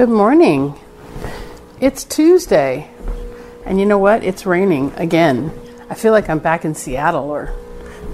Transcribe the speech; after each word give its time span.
Good 0.00 0.08
morning. 0.08 0.80
It's 1.78 2.04
Tuesday. 2.04 2.90
And 3.66 3.78
you 3.78 3.84
know 3.84 3.98
what? 3.98 4.24
It's 4.24 4.46
raining 4.46 4.94
again. 4.94 5.52
I 5.90 5.94
feel 5.94 6.12
like 6.12 6.30
I'm 6.30 6.38
back 6.38 6.64
in 6.64 6.74
Seattle 6.74 7.28
or 7.28 7.54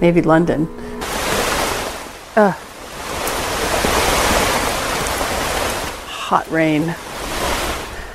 maybe 0.01 0.21
London. 0.21 0.67
Uh, 2.35 2.51
hot 6.09 6.45
rain. 6.51 6.93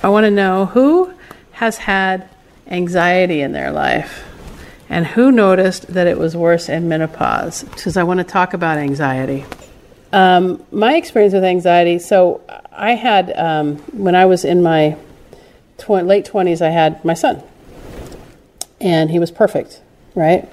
I 0.02 0.10
want 0.10 0.24
to 0.24 0.30
know 0.30 0.66
who 0.66 1.14
has 1.52 1.78
had 1.78 2.28
anxiety 2.66 3.40
in 3.40 3.52
their 3.52 3.72
life 3.72 4.22
and 4.90 5.06
who 5.06 5.32
noticed 5.32 5.86
that 5.86 6.06
it 6.06 6.18
was 6.18 6.36
worse 6.36 6.68
in 6.68 6.90
menopause 6.90 7.64
because 7.64 7.96
I 7.96 8.02
want 8.02 8.18
to 8.18 8.24
talk 8.24 8.52
about 8.52 8.76
anxiety. 8.76 9.46
Um, 10.12 10.62
my 10.70 10.96
experience 10.96 11.32
with 11.32 11.44
anxiety 11.44 11.98
so 11.98 12.42
I 12.70 12.92
had, 12.92 13.32
um, 13.36 13.78
when 13.92 14.14
I 14.14 14.26
was 14.26 14.44
in 14.44 14.62
my 14.62 14.96
tw- 15.78 15.90
late 15.90 16.26
20s, 16.26 16.62
I 16.62 16.70
had 16.70 17.04
my 17.04 17.14
son. 17.14 17.42
And 18.80 19.10
he 19.10 19.18
was 19.18 19.30
perfect, 19.30 19.80
right? 20.14 20.48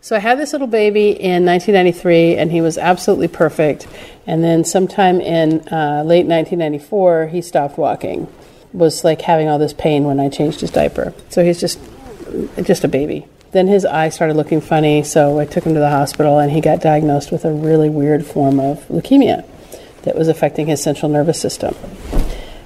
So 0.00 0.16
I 0.16 0.20
had 0.20 0.38
this 0.38 0.52
little 0.52 0.66
baby 0.66 1.10
in 1.10 1.44
1993, 1.44 2.36
and 2.36 2.52
he 2.52 2.60
was 2.60 2.78
absolutely 2.78 3.28
perfect. 3.28 3.86
And 4.26 4.44
then 4.44 4.64
sometime 4.64 5.20
in 5.20 5.60
uh, 5.72 6.02
late 6.04 6.26
1994, 6.26 7.28
he 7.28 7.42
stopped 7.42 7.78
walking. 7.78 8.32
Was 8.72 9.02
like 9.02 9.22
having 9.22 9.48
all 9.48 9.58
this 9.58 9.72
pain 9.72 10.04
when 10.04 10.20
I 10.20 10.28
changed 10.28 10.60
his 10.60 10.70
diaper. 10.70 11.14
So 11.30 11.42
he's 11.42 11.58
just 11.58 11.80
just 12.62 12.84
a 12.84 12.88
baby. 12.88 13.26
Then 13.52 13.66
his 13.66 13.84
eye 13.84 14.10
started 14.10 14.36
looking 14.36 14.60
funny, 14.60 15.02
so 15.02 15.38
I 15.38 15.46
took 15.46 15.64
him 15.64 15.74
to 15.74 15.80
the 15.80 15.90
hospital, 15.90 16.38
and 16.38 16.52
he 16.52 16.60
got 16.60 16.80
diagnosed 16.80 17.32
with 17.32 17.44
a 17.44 17.52
really 17.52 17.88
weird 17.88 18.26
form 18.26 18.60
of 18.60 18.86
leukemia 18.88 19.44
that 20.02 20.16
was 20.16 20.28
affecting 20.28 20.66
his 20.66 20.82
central 20.82 21.10
nervous 21.10 21.40
system. 21.40 21.74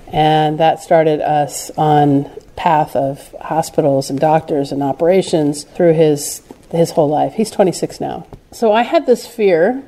And 0.09 0.59
that 0.59 0.81
started 0.81 1.21
us 1.21 1.71
on 1.77 2.31
path 2.57 2.95
of 2.95 3.35
hospitals 3.41 4.11
and 4.11 4.19
doctors 4.19 4.73
and 4.73 4.83
operations 4.83 5.65
through 5.65 5.95
his 5.95 6.43
his 6.71 6.91
whole 6.91 7.09
life. 7.09 7.35
He's 7.35 7.51
26 7.51 8.01
now. 8.01 8.27
So 8.51 8.73
I 8.73 8.83
had 8.83 9.07
this 9.07 9.27
fear 9.27 9.83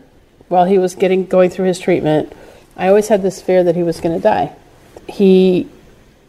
while 0.48 0.66
he 0.66 0.78
was 0.78 0.94
getting 0.94 1.24
going 1.26 1.50
through 1.50 1.66
his 1.66 1.78
treatment. 1.78 2.32
I 2.76 2.88
always 2.88 3.08
had 3.08 3.22
this 3.22 3.40
fear 3.40 3.64
that 3.64 3.74
he 3.74 3.82
was 3.82 4.00
going 4.00 4.14
to 4.14 4.22
die. 4.22 4.54
He 5.08 5.68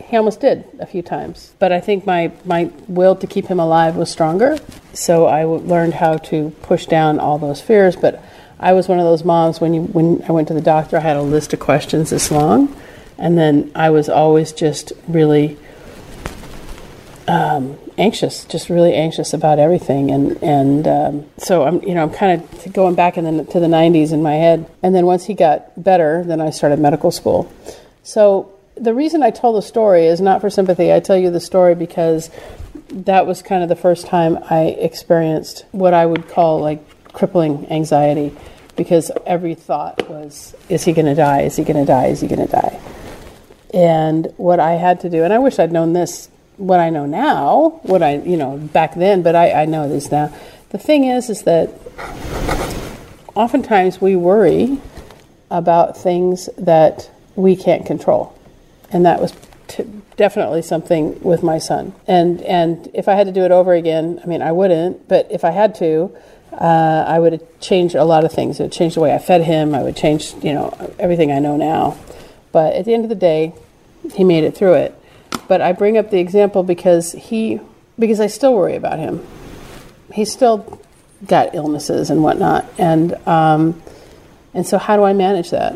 he 0.08 0.18
almost 0.18 0.40
did 0.40 0.66
a 0.80 0.86
few 0.86 1.02
times, 1.02 1.54
but 1.58 1.72
I 1.72 1.80
think 1.80 2.06
my 2.06 2.32
my 2.46 2.72
will 2.88 3.16
to 3.16 3.28
keep 3.28 3.48
him 3.48 3.60
alive 3.60 3.96
was 3.96 4.12
stronger. 4.12 4.58
So 4.94 5.26
I 5.26 5.44
learned 5.46 5.96
how 5.96 6.18
to 6.18 6.52
push 6.62 6.86
down 6.86 7.20
all 7.20 7.38
those 7.38 7.60
fears, 7.62 7.96
but 7.96 8.24
I 8.60 8.74
was 8.74 8.88
one 8.88 9.00
of 9.00 9.06
those 9.06 9.24
moms 9.24 9.60
when 9.60 9.74
you 9.74 9.82
when 9.82 10.24
I 10.28 10.32
went 10.32 10.48
to 10.50 10.54
the 10.54 10.62
doctor, 10.62 10.98
I 10.98 11.02
had 11.02 11.18
a 11.18 11.22
list 11.22 11.54
of 11.54 11.60
questions 11.60 12.12
this 12.12 12.30
long, 12.32 12.76
and 13.18 13.38
then 13.38 13.72
I 13.76 13.90
was 13.90 14.08
always 14.08 14.54
just 14.54 14.94
really 15.08 15.58
um, 17.28 17.78
anxious, 17.98 18.46
just 18.46 18.70
really 18.70 18.94
anxious 18.94 19.34
about 19.34 19.58
everything, 19.58 20.12
and 20.12 20.42
and 20.44 20.88
um, 20.88 21.26
so 21.38 21.64
I'm 21.64 21.82
you 21.82 21.96
know 21.96 22.04
I'm 22.04 22.12
kind 22.12 22.42
of 22.42 22.74
going 22.74 22.94
back 22.94 23.18
in 23.18 23.38
the, 23.38 23.44
to 23.46 23.60
the 23.60 23.68
90s 23.68 24.14
in 24.14 24.22
my 24.22 24.36
head, 24.36 24.70
and 24.84 24.94
then 24.94 25.08
once 25.08 25.26
he 25.26 25.34
got 25.34 25.84
better, 25.84 26.24
then 26.24 26.40
I 26.40 26.52
started 26.52 26.80
medical 26.80 27.10
school. 27.10 27.52
So 28.04 28.55
the 28.76 28.94
reason 28.94 29.24
I 29.24 29.32
tell 29.32 29.54
the 29.54 29.62
story 29.62 30.06
is 30.06 30.22
not 30.22 30.42
for 30.42 30.50
sympathy. 30.50 30.94
I 30.94 31.00
tell 31.00 31.18
you 31.18 31.32
the 31.32 31.40
story 31.40 31.76
because 31.76 32.30
that 32.90 33.26
was 33.26 33.42
kind 33.42 33.64
of 33.64 33.70
the 33.70 33.76
first 33.76 34.06
time 34.06 34.38
I 34.50 34.76
experienced 34.80 35.66
what 35.72 35.94
I 35.94 36.06
would 36.06 36.28
call 36.28 36.62
like 36.62 36.82
crippling 37.14 37.68
anxiety 37.72 38.36
because 38.76 39.12
every 39.26 39.56
thought 39.56 40.10
was, 40.10 40.56
is 40.70 40.84
he 40.84 40.94
going 40.94 41.06
to 41.06 41.16
die? 41.16 41.42
Is 41.42 41.56
he 41.56 41.64
going 41.64 41.78
to 41.78 41.86
die? 41.86 42.08
Is 42.08 42.22
he 42.22 42.28
going 42.28 42.46
to 42.46 42.52
die? 42.52 42.80
And 43.74 44.34
what 44.38 44.60
I 44.60 44.74
had 44.74 45.02
to 45.02 45.10
do, 45.10 45.24
and 45.24 45.34
I 45.34 45.40
wish 45.40 45.60
I'd 45.60 45.72
known 45.72 45.94
this, 45.94 46.30
what 46.58 46.80
I 46.80 46.90
know 46.90 47.06
now, 47.06 47.80
what 47.84 48.04
I, 48.04 48.18
you 48.18 48.38
know, 48.38 48.58
back 48.58 48.96
then, 48.96 49.22
but 49.22 49.36
I, 49.36 49.64
I 49.64 49.66
know 49.66 49.88
this 49.88 50.12
now. 50.12 50.34
The 50.70 50.78
thing 50.78 51.06
is, 51.06 51.30
is 51.30 51.44
that 51.44 51.70
oftentimes 53.34 54.02
we 54.02 54.16
worry 54.16 54.78
about 55.50 55.98
things 55.98 56.50
that 56.58 57.10
we 57.36 57.56
can't 57.56 57.86
control. 57.86 58.35
And 58.92 59.06
that 59.06 59.22
was 59.22 59.34
t- 59.68 59.86
definitely 60.18 60.62
something 60.62 61.20
with 61.22 61.44
my 61.44 61.58
son. 61.58 61.94
And, 62.08 62.42
and 62.42 62.90
if 62.94 63.08
I 63.08 63.16
had 63.16 63.28
to 63.28 63.34
do 63.34 63.44
it 63.44 63.52
over 63.52 63.74
again, 63.74 64.20
I 64.24 64.28
mean, 64.28 64.42
I 64.42 64.52
wouldn't, 64.52 65.08
but 65.08 65.28
if 65.32 65.44
I 65.44 65.52
had 65.52 65.76
to, 65.76 66.16
uh, 66.54 67.06
I 67.08 67.20
would 67.20 67.42
change 67.60 67.96
a 67.96 68.04
lot 68.04 68.24
of 68.24 68.32
things. 68.32 68.60
It 68.60 68.64
would 68.64 68.72
change 68.72 68.96
the 68.96 69.02
way 69.02 69.14
I 69.14 69.18
fed 69.18 69.42
him. 69.42 69.76
I 69.76 69.84
would 69.84 69.96
change, 69.98 70.34
you 70.42 70.54
know, 70.54 70.74
everything 71.00 71.32
I 71.32 71.40
know 71.40 71.58
now. 71.58 71.98
But 72.52 72.74
at 72.74 72.86
the 72.86 72.94
end 72.94 73.04
of 73.04 73.10
the 73.10 73.16
day, 73.16 73.54
he 74.14 74.24
made 74.24 74.44
it 74.44 74.56
through 74.56 74.76
it. 74.76 74.96
But 75.48 75.62
I 75.62 75.74
bring 75.74 75.98
up 75.98 76.12
the 76.12 76.20
example 76.20 76.64
because 76.64 77.12
he, 77.12 77.60
because 78.00 78.20
I 78.20 78.28
still 78.28 78.56
worry 78.56 78.76
about 78.76 79.00
him. 79.00 79.26
He's 80.14 80.32
still 80.32 80.80
got 81.26 81.56
illnesses 81.56 82.10
and 82.10 82.24
whatnot, 82.24 82.66
and 82.78 83.14
um, 83.28 83.82
and 84.54 84.66
so 84.66 84.78
how 84.78 84.96
do 84.96 85.04
I 85.04 85.14
manage 85.14 85.50
that? 85.52 85.76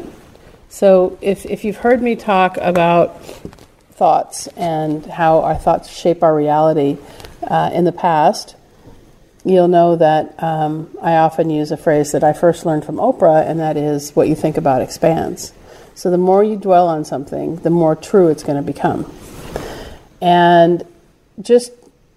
So 0.69 1.17
if 1.19 1.45
if 1.45 1.65
you've 1.65 1.77
heard 1.77 2.01
me 2.01 2.15
talk 2.15 2.57
about 2.57 3.25
thoughts 3.91 4.47
and 4.55 5.05
how 5.05 5.41
our 5.41 5.55
thoughts 5.55 5.91
shape 5.91 6.23
our 6.23 6.33
reality 6.33 6.97
uh, 7.43 7.71
in 7.73 7.85
the 7.85 7.91
past, 7.91 8.55
you'll 9.43 9.67
know 9.67 9.95
that 9.95 10.41
um, 10.41 10.95
I 11.01 11.15
often 11.15 11.49
use 11.49 11.71
a 11.71 11.77
phrase 11.77 12.11
that 12.11 12.23
I 12.23 12.33
first 12.33 12.65
learned 12.65 12.85
from 12.85 12.97
Oprah, 12.97 13.45
and 13.45 13.59
that 13.59 13.77
is 13.77 14.15
what 14.15 14.27
you 14.27 14.35
think 14.35 14.57
about 14.57 14.81
expands. 14.81 15.53
So 15.95 16.11
the 16.11 16.17
more 16.17 16.43
you 16.43 16.55
dwell 16.55 16.87
on 16.87 17.03
something, 17.03 17.57
the 17.57 17.69
more 17.69 17.95
true 17.95 18.29
it's 18.29 18.43
going 18.43 18.55
to 18.55 18.63
become. 18.63 19.11
And 20.21 20.85
just 21.41 21.71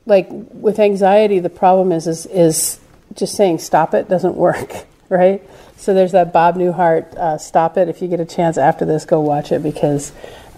like 0.06 0.28
with 0.30 0.78
anxiety, 0.78 1.38
the 1.38 1.50
problem 1.50 1.90
is, 1.90 2.06
is, 2.06 2.26
is 2.26 2.80
just 3.14 3.34
saying 3.34 3.58
stop 3.58 3.94
it 3.94 4.08
doesn't 4.08 4.36
work, 4.36 4.84
right? 5.08 5.42
So 5.82 5.94
there's 5.94 6.12
that 6.12 6.32
Bob 6.32 6.54
Newhart, 6.54 7.12
uh, 7.16 7.38
stop 7.38 7.76
it. 7.76 7.88
If 7.88 8.00
you 8.00 8.06
get 8.06 8.20
a 8.20 8.24
chance 8.24 8.56
after 8.56 8.84
this, 8.84 9.04
go 9.04 9.18
watch 9.18 9.50
it 9.50 9.64
because 9.64 10.12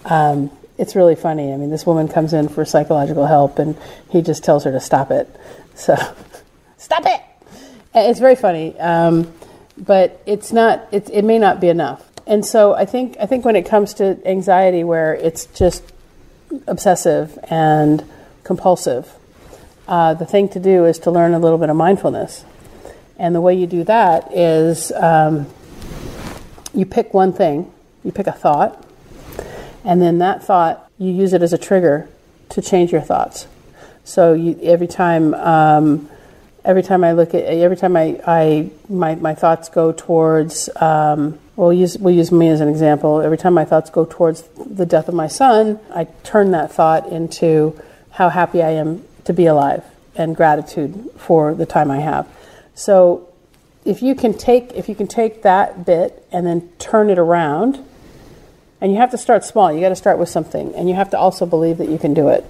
um, 0.05 0.51
it's 0.77 0.95
really 0.95 1.15
funny. 1.15 1.51
I 1.51 1.57
mean, 1.57 1.71
this 1.71 1.83
woman 1.83 2.07
comes 2.07 2.31
in 2.31 2.47
for 2.47 2.63
psychological 2.63 3.25
help 3.25 3.57
and 3.57 3.75
he 4.11 4.21
just 4.21 4.43
tells 4.43 4.65
her 4.65 4.71
to 4.71 4.79
stop 4.79 5.09
it. 5.09 5.27
So 5.73 5.95
stop 6.77 7.07
it. 7.07 7.21
It's 7.95 8.19
very 8.19 8.35
funny, 8.35 8.79
um, 8.79 9.33
but 9.75 10.21
it's 10.27 10.53
not. 10.53 10.87
It, 10.91 11.09
it 11.09 11.25
may 11.25 11.39
not 11.39 11.59
be 11.59 11.69
enough. 11.69 12.07
And 12.27 12.45
so 12.45 12.75
I 12.75 12.85
think 12.85 13.17
I 13.19 13.25
think 13.25 13.45
when 13.45 13.55
it 13.55 13.65
comes 13.65 13.95
to 13.95 14.19
anxiety, 14.27 14.83
where 14.83 15.15
it's 15.15 15.47
just 15.47 15.83
obsessive 16.67 17.39
and 17.49 18.03
compulsive, 18.43 19.11
uh, 19.87 20.13
the 20.13 20.27
thing 20.27 20.49
to 20.49 20.59
do 20.59 20.85
is 20.85 20.99
to 20.99 21.09
learn 21.09 21.33
a 21.33 21.39
little 21.39 21.57
bit 21.57 21.71
of 21.71 21.75
mindfulness. 21.75 22.45
And 23.17 23.33
the 23.33 23.41
way 23.41 23.55
you 23.55 23.67
do 23.67 23.83
that 23.85 24.33
is 24.33 24.91
um, 24.91 25.47
you 26.73 26.85
pick 26.85 27.13
one 27.13 27.33
thing, 27.33 27.71
you 28.03 28.11
pick 28.11 28.27
a 28.27 28.31
thought, 28.31 28.85
and 29.83 30.01
then 30.01 30.17
that 30.19 30.43
thought 30.43 30.89
you 30.97 31.11
use 31.11 31.33
it 31.33 31.41
as 31.41 31.53
a 31.53 31.57
trigger 31.57 32.09
to 32.49 32.61
change 32.61 32.91
your 32.91 33.01
thoughts. 33.01 33.47
So 34.03 34.33
you, 34.33 34.59
every 34.61 34.87
time 34.87 35.33
um, 35.33 36.09
every 36.63 36.83
time 36.83 37.03
I 37.03 37.13
look 37.13 37.33
at 37.33 37.43
every 37.43 37.77
time 37.77 37.95
I, 37.95 38.19
I 38.25 38.69
my, 38.89 39.15
my 39.15 39.35
thoughts 39.35 39.69
go 39.69 39.91
towards 39.91 40.69
um, 40.81 41.39
we'll 41.55 41.73
use 41.73 41.97
we'll 41.97 42.13
use 42.13 42.31
me 42.31 42.49
as 42.49 42.61
an 42.61 42.67
example. 42.67 43.21
Every 43.21 43.37
time 43.37 43.53
my 43.53 43.65
thoughts 43.65 43.89
go 43.89 44.05
towards 44.05 44.41
the 44.65 44.85
death 44.85 45.07
of 45.07 45.13
my 45.13 45.27
son, 45.27 45.79
I 45.93 46.05
turn 46.23 46.51
that 46.51 46.71
thought 46.71 47.07
into 47.07 47.79
how 48.11 48.29
happy 48.29 48.61
I 48.61 48.71
am 48.71 49.03
to 49.25 49.33
be 49.33 49.45
alive 49.45 49.83
and 50.15 50.35
gratitude 50.35 51.11
for 51.17 51.53
the 51.53 51.65
time 51.65 51.91
I 51.91 51.99
have. 51.99 52.27
So 52.75 53.27
if 53.83 54.01
you 54.01 54.13
can 54.13 54.33
take 54.37 54.73
if 54.73 54.87
you 54.87 54.95
can 54.95 55.07
take 55.07 55.41
that 55.43 55.85
bit 55.85 56.27
and 56.31 56.45
then 56.45 56.69
turn 56.77 57.09
it 57.09 57.17
around, 57.17 57.83
and 58.81 58.91
you 58.91 58.99
have 58.99 59.11
to 59.11 59.17
start 59.17 59.43
small. 59.43 59.71
You 59.71 59.81
got 59.81 59.89
to 59.89 59.95
start 59.95 60.19
with 60.19 60.29
something, 60.29 60.75
and 60.75 60.87
you 60.87 60.95
have 60.95 61.09
to 61.11 61.17
also 61.17 61.45
believe 61.45 61.77
that 61.79 61.89
you 61.89 61.97
can 61.97 62.13
do 62.13 62.29
it. 62.29 62.45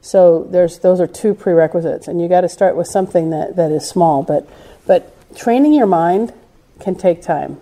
So 0.00 0.44
there's 0.44 0.78
those 0.78 1.00
are 1.00 1.06
two 1.06 1.34
prerequisites, 1.34 2.08
and 2.08 2.20
you 2.20 2.28
got 2.28 2.40
to 2.40 2.48
start 2.48 2.76
with 2.76 2.86
something 2.86 3.30
that, 3.30 3.56
that 3.56 3.70
is 3.70 3.86
small. 3.86 4.22
But 4.22 4.48
but 4.86 5.12
training 5.36 5.74
your 5.74 5.86
mind 5.86 6.32
can 6.80 6.94
take 6.94 7.22
time. 7.22 7.60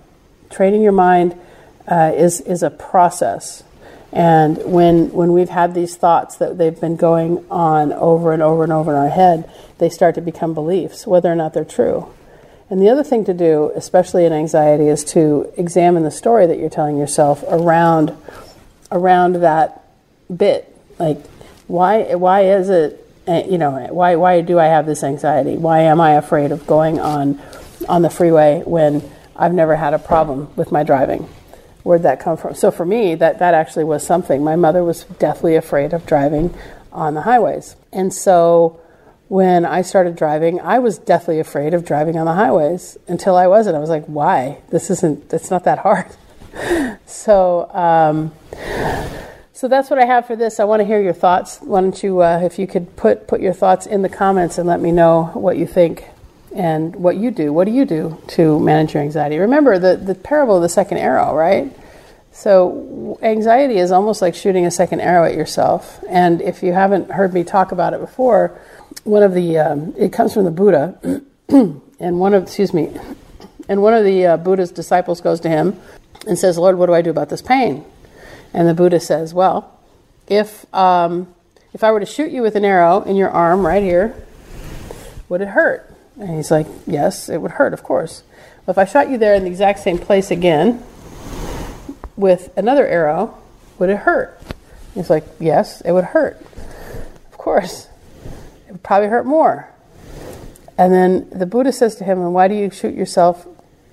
Training 0.50 0.82
your 0.82 0.92
mind 0.92 1.38
uh, 1.88 2.12
is 2.14 2.40
is 2.42 2.62
a 2.62 2.70
process, 2.70 3.64
and 4.16 4.56
when 4.64 5.12
when 5.12 5.34
we've 5.34 5.50
had 5.50 5.74
these 5.74 5.94
thoughts 5.94 6.36
that 6.36 6.56
they've 6.56 6.80
been 6.80 6.96
going 6.96 7.44
on 7.50 7.92
over 7.92 8.32
and 8.32 8.42
over 8.42 8.64
and 8.64 8.72
over 8.72 8.90
in 8.90 8.96
our 8.96 9.10
head, 9.10 9.46
they 9.76 9.90
start 9.90 10.14
to 10.14 10.22
become 10.22 10.54
beliefs, 10.54 11.06
whether 11.06 11.30
or 11.30 11.34
not 11.34 11.52
they're 11.52 11.66
true. 11.66 12.08
And 12.70 12.80
the 12.80 12.88
other 12.88 13.04
thing 13.04 13.26
to 13.26 13.34
do, 13.34 13.72
especially 13.76 14.24
in 14.24 14.32
anxiety, 14.32 14.88
is 14.88 15.04
to 15.12 15.52
examine 15.58 16.02
the 16.02 16.10
story 16.10 16.46
that 16.46 16.58
you're 16.58 16.70
telling 16.70 16.96
yourself 16.96 17.44
around 17.46 18.16
around 18.90 19.34
that 19.42 19.84
bit, 20.34 20.74
like 20.98 21.22
why 21.66 22.14
why 22.14 22.40
is 22.40 22.70
it 22.70 23.06
eh, 23.26 23.44
you 23.44 23.58
know 23.58 23.86
why 23.90 24.16
why 24.16 24.40
do 24.40 24.58
I 24.58 24.68
have 24.68 24.86
this 24.86 25.04
anxiety? 25.04 25.58
Why 25.58 25.80
am 25.80 26.00
I 26.00 26.12
afraid 26.12 26.52
of 26.52 26.66
going 26.66 26.98
on 26.98 27.38
on 27.86 28.00
the 28.00 28.08
freeway 28.08 28.62
when 28.64 29.02
I've 29.36 29.52
never 29.52 29.76
had 29.76 29.92
a 29.92 29.98
problem 29.98 30.48
with 30.56 30.72
my 30.72 30.84
driving? 30.84 31.28
Where'd 31.86 32.02
that 32.02 32.18
come 32.18 32.36
from? 32.36 32.52
So 32.54 32.72
for 32.72 32.84
me, 32.84 33.14
that, 33.14 33.38
that 33.38 33.54
actually 33.54 33.84
was 33.84 34.04
something. 34.04 34.42
My 34.42 34.56
mother 34.56 34.82
was 34.82 35.04
deathly 35.04 35.54
afraid 35.54 35.92
of 35.92 36.04
driving 36.04 36.52
on 36.90 37.14
the 37.14 37.22
highways. 37.22 37.76
And 37.92 38.12
so 38.12 38.80
when 39.28 39.64
I 39.64 39.82
started 39.82 40.16
driving, 40.16 40.60
I 40.60 40.80
was 40.80 40.98
deathly 40.98 41.38
afraid 41.38 41.74
of 41.74 41.84
driving 41.84 42.18
on 42.18 42.26
the 42.26 42.32
highways 42.32 42.98
until 43.06 43.36
I 43.36 43.46
wasn't. 43.46 43.76
I 43.76 43.78
was 43.78 43.88
like, 43.88 44.04
why? 44.06 44.62
This 44.70 44.90
isn't, 44.90 45.32
it's 45.32 45.48
not 45.48 45.62
that 45.62 45.78
hard. 45.78 46.10
so, 47.06 47.70
um, 47.72 48.32
so 49.52 49.68
that's 49.68 49.88
what 49.88 50.00
I 50.00 50.06
have 50.06 50.26
for 50.26 50.34
this. 50.34 50.58
I 50.58 50.64
want 50.64 50.80
to 50.80 50.84
hear 50.84 51.00
your 51.00 51.12
thoughts. 51.12 51.58
Why 51.58 51.82
don't 51.82 52.02
you, 52.02 52.20
uh, 52.20 52.40
if 52.42 52.58
you 52.58 52.66
could 52.66 52.96
put, 52.96 53.28
put 53.28 53.40
your 53.40 53.52
thoughts 53.52 53.86
in 53.86 54.02
the 54.02 54.08
comments 54.08 54.58
and 54.58 54.66
let 54.66 54.80
me 54.80 54.90
know 54.90 55.30
what 55.34 55.56
you 55.56 55.68
think 55.68 56.08
and 56.56 56.96
what 56.96 57.16
you 57.16 57.30
do. 57.30 57.52
What 57.52 57.66
do 57.66 57.70
you 57.70 57.84
do 57.84 58.20
to 58.28 58.58
manage 58.58 58.94
your 58.94 59.02
anxiety? 59.02 59.38
Remember 59.38 59.78
the, 59.78 59.96
the 59.96 60.14
parable 60.14 60.56
of 60.56 60.62
the 60.62 60.68
second 60.68 60.98
arrow, 60.98 61.34
right? 61.34 61.70
So, 62.32 63.18
anxiety 63.22 63.78
is 63.78 63.92
almost 63.92 64.20
like 64.20 64.34
shooting 64.34 64.66
a 64.66 64.70
second 64.70 65.00
arrow 65.00 65.24
at 65.24 65.34
yourself. 65.34 66.02
And 66.08 66.42
if 66.42 66.62
you 66.62 66.72
haven't 66.72 67.10
heard 67.10 67.32
me 67.32 67.44
talk 67.44 67.72
about 67.72 67.94
it 67.94 68.00
before, 68.00 68.58
one 69.04 69.22
of 69.22 69.32
the, 69.32 69.58
um, 69.58 69.94
it 69.96 70.12
comes 70.12 70.34
from 70.34 70.44
the 70.44 70.50
Buddha, 70.50 71.22
and 71.48 72.20
one 72.20 72.34
of, 72.34 72.42
excuse 72.42 72.74
me, 72.74 72.94
and 73.68 73.82
one 73.82 73.94
of 73.94 74.04
the 74.04 74.26
uh, 74.26 74.36
Buddha's 74.36 74.70
disciples 74.70 75.20
goes 75.20 75.40
to 75.40 75.48
him 75.48 75.80
and 76.26 76.38
says, 76.38 76.58
Lord, 76.58 76.76
what 76.76 76.86
do 76.86 76.94
I 76.94 77.02
do 77.02 77.10
about 77.10 77.28
this 77.28 77.42
pain? 77.42 77.84
And 78.52 78.68
the 78.68 78.74
Buddha 78.74 79.00
says, 79.00 79.34
Well, 79.34 79.78
if, 80.26 80.72
um, 80.74 81.34
if 81.72 81.84
I 81.84 81.92
were 81.92 82.00
to 82.00 82.06
shoot 82.06 82.30
you 82.30 82.42
with 82.42 82.56
an 82.56 82.64
arrow 82.64 83.02
in 83.02 83.16
your 83.16 83.30
arm 83.30 83.64
right 83.64 83.82
here, 83.82 84.14
would 85.28 85.40
it 85.40 85.48
hurt? 85.48 85.85
And 86.18 86.36
he's 86.36 86.50
like, 86.50 86.66
Yes, 86.86 87.28
it 87.28 87.38
would 87.38 87.52
hurt, 87.52 87.72
of 87.72 87.82
course. 87.82 88.22
If 88.68 88.78
I 88.78 88.84
shot 88.84 89.10
you 89.10 89.18
there 89.18 89.34
in 89.34 89.44
the 89.44 89.50
exact 89.50 89.78
same 89.80 89.98
place 89.98 90.30
again 90.30 90.82
with 92.16 92.56
another 92.56 92.86
arrow, 92.86 93.38
would 93.78 93.90
it 93.90 93.98
hurt? 93.98 94.40
He's 94.94 95.10
like, 95.10 95.24
Yes, 95.38 95.80
it 95.82 95.92
would 95.92 96.04
hurt. 96.04 96.40
Of 97.30 97.38
course. 97.38 97.88
It 98.68 98.72
would 98.72 98.82
probably 98.82 99.08
hurt 99.08 99.26
more. 99.26 99.68
And 100.78 100.92
then 100.92 101.28
the 101.30 101.46
Buddha 101.46 101.72
says 101.72 101.96
to 101.96 102.04
him, 102.04 102.20
And 102.20 102.34
why 102.34 102.48
do 102.48 102.54
you 102.54 102.70
shoot 102.70 102.94
yourself 102.94 103.46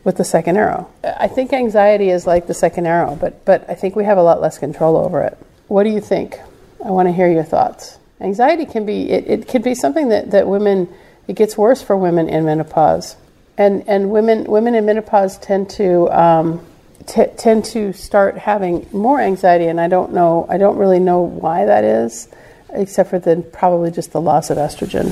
with 0.03 0.17
the 0.17 0.23
second 0.23 0.57
arrow? 0.57 0.89
I 1.03 1.27
think 1.27 1.53
anxiety 1.53 2.09
is 2.09 2.27
like 2.27 2.47
the 2.47 2.53
second 2.53 2.87
arrow, 2.87 3.15
but, 3.15 3.45
but 3.45 3.69
I 3.69 3.75
think 3.75 3.95
we 3.95 4.05
have 4.05 4.17
a 4.17 4.23
lot 4.23 4.41
less 4.41 4.57
control 4.57 4.97
over 4.97 5.21
it. 5.21 5.37
What 5.67 5.83
do 5.83 5.89
you 5.89 6.01
think? 6.01 6.39
I 6.83 6.91
want 6.91 7.07
to 7.07 7.13
hear 7.13 7.31
your 7.31 7.43
thoughts. 7.43 7.97
Anxiety 8.19 8.65
can 8.65 8.85
be, 8.85 9.09
it, 9.09 9.27
it 9.27 9.47
can 9.47 9.61
be 9.61 9.75
something 9.75 10.09
that, 10.09 10.31
that 10.31 10.47
women 10.47 10.89
it 11.27 11.35
gets 11.35 11.57
worse 11.57 11.81
for 11.81 11.95
women 11.95 12.29
in 12.29 12.45
menopause, 12.45 13.15
and 13.57 13.87
and 13.87 14.11
women 14.11 14.45
women 14.45 14.75
in 14.75 14.85
menopause 14.85 15.37
tend 15.37 15.69
to 15.71 16.09
um, 16.11 16.65
t- 17.05 17.27
tend 17.37 17.65
to 17.65 17.93
start 17.93 18.37
having 18.37 18.87
more 18.91 19.19
anxiety, 19.19 19.67
and 19.67 19.79
I 19.79 19.87
don't 19.87 20.13
know 20.13 20.45
I 20.49 20.57
don't 20.57 20.77
really 20.77 20.99
know 20.99 21.21
why 21.21 21.65
that 21.65 21.83
is, 21.83 22.27
except 22.69 23.09
for 23.09 23.19
then 23.19 23.43
probably 23.43 23.91
just 23.91 24.11
the 24.11 24.21
loss 24.21 24.49
of 24.49 24.57
estrogen. 24.57 25.11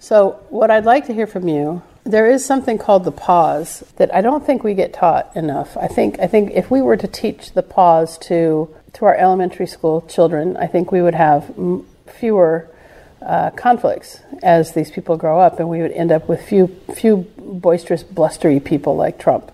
So 0.00 0.40
what 0.50 0.70
I'd 0.70 0.84
like 0.84 1.06
to 1.06 1.14
hear 1.14 1.26
from 1.26 1.48
you 1.48 1.82
there 2.04 2.30
is 2.30 2.44
something 2.44 2.76
called 2.76 3.04
the 3.04 3.12
pause 3.12 3.82
that 3.96 4.14
I 4.14 4.20
don't 4.20 4.44
think 4.44 4.62
we 4.62 4.74
get 4.74 4.92
taught 4.92 5.34
enough. 5.34 5.76
I 5.76 5.86
think 5.86 6.20
I 6.20 6.26
think 6.26 6.52
if 6.52 6.70
we 6.70 6.82
were 6.82 6.98
to 6.98 7.08
teach 7.08 7.52
the 7.52 7.62
pause 7.62 8.18
to 8.18 8.74
to 8.94 9.04
our 9.06 9.16
elementary 9.16 9.66
school 9.66 10.02
children, 10.02 10.56
I 10.56 10.66
think 10.66 10.92
we 10.92 11.02
would 11.02 11.14
have 11.14 11.50
m- 11.58 11.86
fewer 12.06 12.68
uh, 13.24 13.50
conflicts 13.50 14.20
as 14.42 14.72
these 14.72 14.90
people 14.90 15.16
grow 15.16 15.40
up, 15.40 15.58
and 15.58 15.68
we 15.68 15.80
would 15.80 15.92
end 15.92 16.12
up 16.12 16.28
with 16.28 16.42
few 16.42 16.68
few 16.94 17.26
boisterous, 17.38 18.02
blustery 18.02 18.60
people 18.60 18.96
like 18.96 19.18
Trump. 19.18 19.50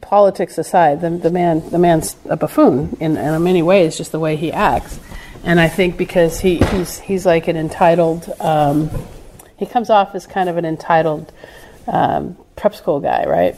Politics 0.00 0.58
aside, 0.58 1.00
the, 1.00 1.10
the 1.10 1.30
man 1.30 1.68
the 1.70 1.78
man's 1.78 2.16
a 2.28 2.36
buffoon 2.36 2.96
in, 3.00 3.16
in 3.16 3.42
many 3.42 3.62
ways, 3.62 3.96
just 3.96 4.12
the 4.12 4.18
way 4.18 4.36
he 4.36 4.50
acts. 4.50 4.98
And 5.44 5.60
I 5.60 5.68
think 5.68 5.96
because 5.96 6.40
he, 6.40 6.58
he's 6.58 6.98
he's 6.98 7.24
like 7.24 7.48
an 7.48 7.56
entitled, 7.56 8.28
um, 8.40 8.90
he 9.56 9.66
comes 9.66 9.90
off 9.90 10.14
as 10.14 10.26
kind 10.26 10.48
of 10.48 10.56
an 10.56 10.64
entitled 10.64 11.32
um, 11.86 12.36
prep 12.56 12.74
school 12.74 13.00
guy, 13.00 13.24
right? 13.26 13.56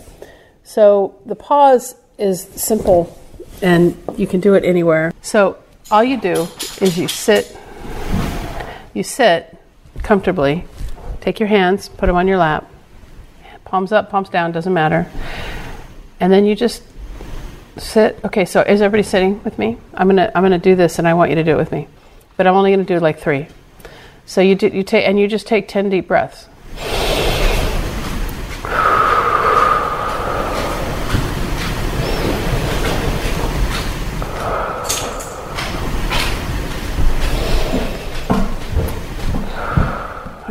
So 0.62 1.14
the 1.26 1.36
pause 1.36 1.94
is 2.18 2.42
simple, 2.42 3.18
and 3.62 3.96
you 4.16 4.26
can 4.26 4.40
do 4.40 4.54
it 4.54 4.64
anywhere. 4.64 5.12
So 5.22 5.58
all 5.90 6.04
you 6.04 6.20
do 6.20 6.46
is 6.80 6.98
you 6.98 7.08
sit 7.08 7.56
you 8.94 9.02
sit 9.02 9.58
comfortably, 10.02 10.64
take 11.20 11.38
your 11.38 11.48
hands, 11.48 11.88
put 11.88 12.06
them 12.06 12.16
on 12.16 12.26
your 12.26 12.38
lap, 12.38 12.70
palms 13.64 13.92
up, 13.92 14.10
palms 14.10 14.28
down, 14.28 14.52
doesn't 14.52 14.72
matter. 14.72 15.10
And 16.20 16.32
then 16.32 16.46
you 16.46 16.54
just 16.54 16.82
sit. 17.76 18.18
Okay, 18.24 18.44
so 18.44 18.62
is 18.62 18.80
everybody 18.80 19.02
sitting 19.02 19.42
with 19.42 19.58
me? 19.58 19.76
I'm 19.92 20.08
gonna 20.08 20.30
I'm 20.34 20.42
gonna 20.42 20.58
do 20.58 20.74
this, 20.74 20.98
and 20.98 21.08
I 21.08 21.14
want 21.14 21.30
you 21.30 21.36
to 21.36 21.44
do 21.44 21.52
it 21.52 21.56
with 21.56 21.72
me, 21.72 21.88
but 22.36 22.46
I'm 22.46 22.54
only 22.54 22.70
gonna 22.70 22.84
do 22.84 22.98
like 23.00 23.18
three. 23.18 23.48
So 24.26 24.40
you 24.40 24.54
do, 24.54 24.68
you 24.68 24.82
take 24.82 25.06
and 25.06 25.18
you 25.18 25.28
just 25.28 25.46
take 25.46 25.68
ten 25.68 25.90
deep 25.90 26.08
breaths. 26.08 26.48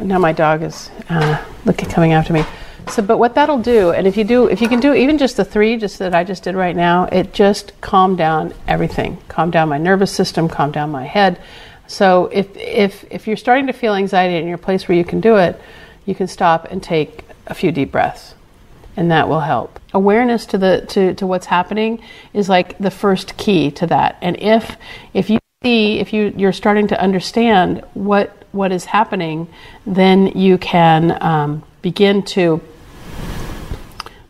Now 0.04 0.20
my 0.20 0.34
dog 0.34 0.62
is 0.64 0.90
uh, 1.10 1.44
looking 1.66 1.90
coming 1.90 2.14
after 2.14 2.34
me. 2.34 2.46
So, 2.90 3.02
but 3.02 3.18
what 3.18 3.36
that'll 3.36 3.62
do, 3.62 3.92
and 3.92 4.06
if 4.06 4.18
you 4.18 4.24
do, 4.24 4.48
if 4.48 4.62
you 4.62 4.68
can 4.68 4.80
do 4.80 4.94
even 4.94 5.18
just 5.18 5.38
the 5.38 5.46
three, 5.46 5.78
just 5.78 6.00
that 6.00 6.14
I 6.14 6.24
just 6.24 6.44
did 6.44 6.56
right 6.56 6.76
now, 6.76 7.06
it 7.06 7.34
just 7.34 7.80
calm 7.82 8.16
down 8.16 8.54
everything, 8.68 9.18
calm 9.30 9.52
down 9.52 9.70
my 9.70 9.78
nervous 9.78 10.12
system, 10.12 10.50
calm 10.50 10.72
down 10.72 10.92
my 10.92 11.06
head. 11.06 11.42
So, 11.88 12.28
if 12.28 12.56
if 12.58 13.06
if 13.10 13.28
you're 13.28 13.38
starting 13.38 13.68
to 13.68 13.74
feel 13.74 13.94
anxiety 13.94 14.36
in 14.36 14.48
your 14.48 14.58
place 14.58 14.88
where 14.88 14.98
you 14.98 15.06
can 15.06 15.22
do 15.22 15.38
it, 15.38 15.60
you 16.06 16.14
can 16.14 16.28
stop 16.28 16.66
and 16.72 16.84
take 16.84 17.24
a 17.48 17.54
few 17.54 17.72
deep 17.72 17.92
breaths, 17.92 18.36
and 18.98 19.10
that 19.12 19.30
will 19.30 19.42
help. 19.42 19.80
Awareness 19.94 20.46
to 20.48 20.58
the 20.58 20.86
to 20.90 21.14
to 21.16 21.26
what's 21.26 21.46
happening 21.46 22.02
is 22.34 22.50
like 22.50 22.78
the 22.78 22.92
first 22.92 23.38
key 23.38 23.72
to 23.72 23.88
that. 23.88 24.18
And 24.22 24.38
if 24.40 24.76
if 25.14 25.30
you 25.30 25.40
see 25.64 26.00
if 26.00 26.12
you 26.12 26.34
you're 26.36 26.52
starting 26.52 26.88
to 26.90 27.02
understand 27.02 27.84
what 27.94 28.43
what 28.54 28.72
is 28.72 28.86
happening, 28.86 29.48
then 29.86 30.28
you 30.28 30.58
can 30.58 31.22
um, 31.22 31.64
begin 31.82 32.24
to 32.24 32.62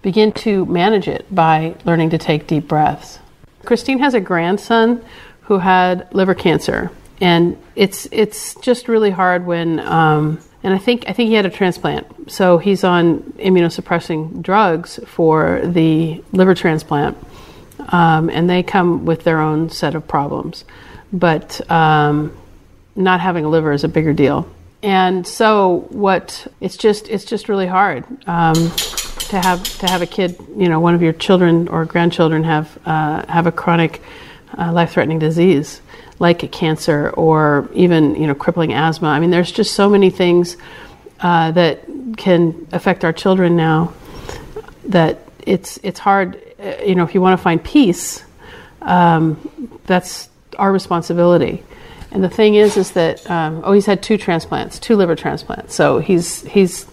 begin 0.02 0.34
to 0.34 0.66
manage 0.66 1.08
it 1.08 1.26
by 1.34 1.76
learning 1.86 2.10
to 2.10 2.18
take 2.18 2.46
deep 2.48 2.68
breaths. 2.68 3.20
Christine 3.64 4.00
has 4.00 4.14
a 4.14 4.20
grandson 4.20 5.04
who 5.44 5.60
had 5.60 6.14
liver 6.14 6.34
cancer, 6.34 6.92
and 7.22 7.58
it's 7.76 8.08
it's 8.12 8.56
just 8.56 8.88
really 8.88 9.12
hard 9.12 9.46
when. 9.46 9.80
Um, 9.80 10.40
and 10.66 10.74
I 10.74 10.78
think 10.78 11.04
I 11.10 11.14
think 11.14 11.28
he 11.28 11.36
had 11.36 11.46
a 11.46 11.50
transplant, 11.50 12.32
so 12.32 12.58
he's 12.58 12.86
on 12.86 13.20
immunosuppressing 13.38 14.42
drugs 14.42 14.98
for 15.06 15.62
the 15.66 16.24
liver 16.32 16.56
transplant, 16.56 17.18
um, 17.90 18.30
and 18.30 18.50
they 18.50 18.64
come 18.64 19.06
with 19.06 19.26
their 19.26 19.40
own 19.40 19.70
set 19.70 19.94
of 19.94 20.08
problems. 20.08 20.64
But 21.12 21.70
um, 21.70 22.36
not 22.96 23.20
having 23.20 23.46
a 23.46 23.50
liver 23.50 23.72
is 23.72 23.84
a 23.84 23.88
bigger 23.88 24.14
deal. 24.14 24.50
And 24.82 25.26
so 25.26 25.88
what 25.90 26.46
it's 26.60 26.76
just 26.78 27.08
it's 27.08 27.26
just 27.26 27.48
really 27.48 27.68
hard 27.68 28.06
um, 28.28 28.56
to 28.56 29.40
have 29.42 29.64
to 29.80 29.88
have 29.88 30.02
a 30.02 30.06
kid, 30.06 30.36
you 30.58 30.68
know, 30.68 30.80
one 30.80 30.94
of 30.94 31.02
your 31.02 31.14
children 31.14 31.68
or 31.70 31.86
grandchildren 31.86 32.44
have 32.44 32.78
uh, 32.86 33.26
have 33.28 33.48
a 33.48 33.52
chronic 33.52 34.02
uh, 34.58 34.72
life-threatening 34.72 35.20
disease 35.20 35.82
like 36.20 36.44
a 36.44 36.48
cancer 36.48 37.10
or 37.12 37.70
even 37.74 38.16
you 38.16 38.28
know 38.28 38.36
crippling 38.36 38.74
asthma. 38.74 39.08
I 39.08 39.20
mean, 39.20 39.30
there's 39.30 39.52
just 39.52 39.74
so 39.74 39.90
many 39.90 40.10
things 40.10 40.58
uh, 41.20 41.52
that 41.52 41.86
can 42.18 42.68
affect 42.72 43.04
our 43.04 43.14
children 43.14 43.56
now 43.56 43.94
that 44.86 45.20
it's 45.46 45.78
it's 45.84 46.00
hard. 46.00 46.42
Uh, 46.60 46.76
you 46.86 46.96
know, 46.96 47.04
if 47.04 47.14
you 47.14 47.22
want 47.22 47.38
to 47.38 47.44
find 47.44 47.64
peace, 47.64 48.24
um, 48.82 49.80
that's 49.86 50.30
our 50.58 50.72
responsibility. 50.72 51.64
And 52.14 52.24
the 52.24 52.30
thing 52.30 52.54
is, 52.54 52.78
is 52.78 52.92
that 52.92 53.30
um, 53.30 53.64
oh, 53.66 53.74
he's 53.74 53.88
had 53.88 54.04
two 54.04 54.18
transplants, 54.18 54.78
two 54.78 54.96
liver 54.96 55.16
transplants, 55.16 55.74
so 55.74 55.98
he's 55.98 56.44
he's 56.44 56.86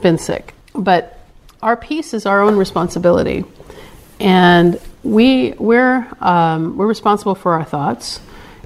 been 0.00 0.18
sick. 0.18 0.54
But 0.72 1.18
our 1.60 1.76
peace 1.76 2.14
is 2.14 2.26
our 2.26 2.40
own 2.40 2.56
responsibility, 2.56 3.44
and 4.20 4.80
we 5.02 5.54
we're 5.58 6.06
um, 6.20 6.76
we're 6.76 6.86
responsible 6.86 7.34
for 7.34 7.54
our 7.54 7.64
thoughts, 7.64 8.20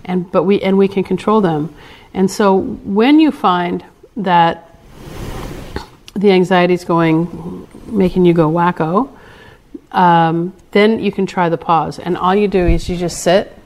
and 0.05 0.31
but 0.31 0.43
we 0.43 0.61
and 0.61 0.77
we 0.77 0.87
can 0.87 1.03
control 1.03 1.41
them. 1.41 1.75
And 2.13 2.31
so 2.31 2.57
when 2.59 3.19
you 3.19 3.31
find 3.31 3.83
that 4.19 4.77
the 6.15 6.31
anxiety 6.31 6.75
is 6.75 6.85
going, 6.85 7.67
making 7.87 8.27
you 8.27 8.35
go 8.35 8.51
wacko, 8.51 9.09
um, 9.93 10.53
then 10.73 11.01
you 11.01 11.11
can 11.11 11.25
try 11.25 11.49
the 11.49 11.57
pause. 11.57 11.99
And 11.99 12.19
all 12.19 12.35
you 12.35 12.49
do 12.49 12.67
is 12.67 12.87
you 12.91 12.99
just 12.99 13.23
sit 13.23 13.59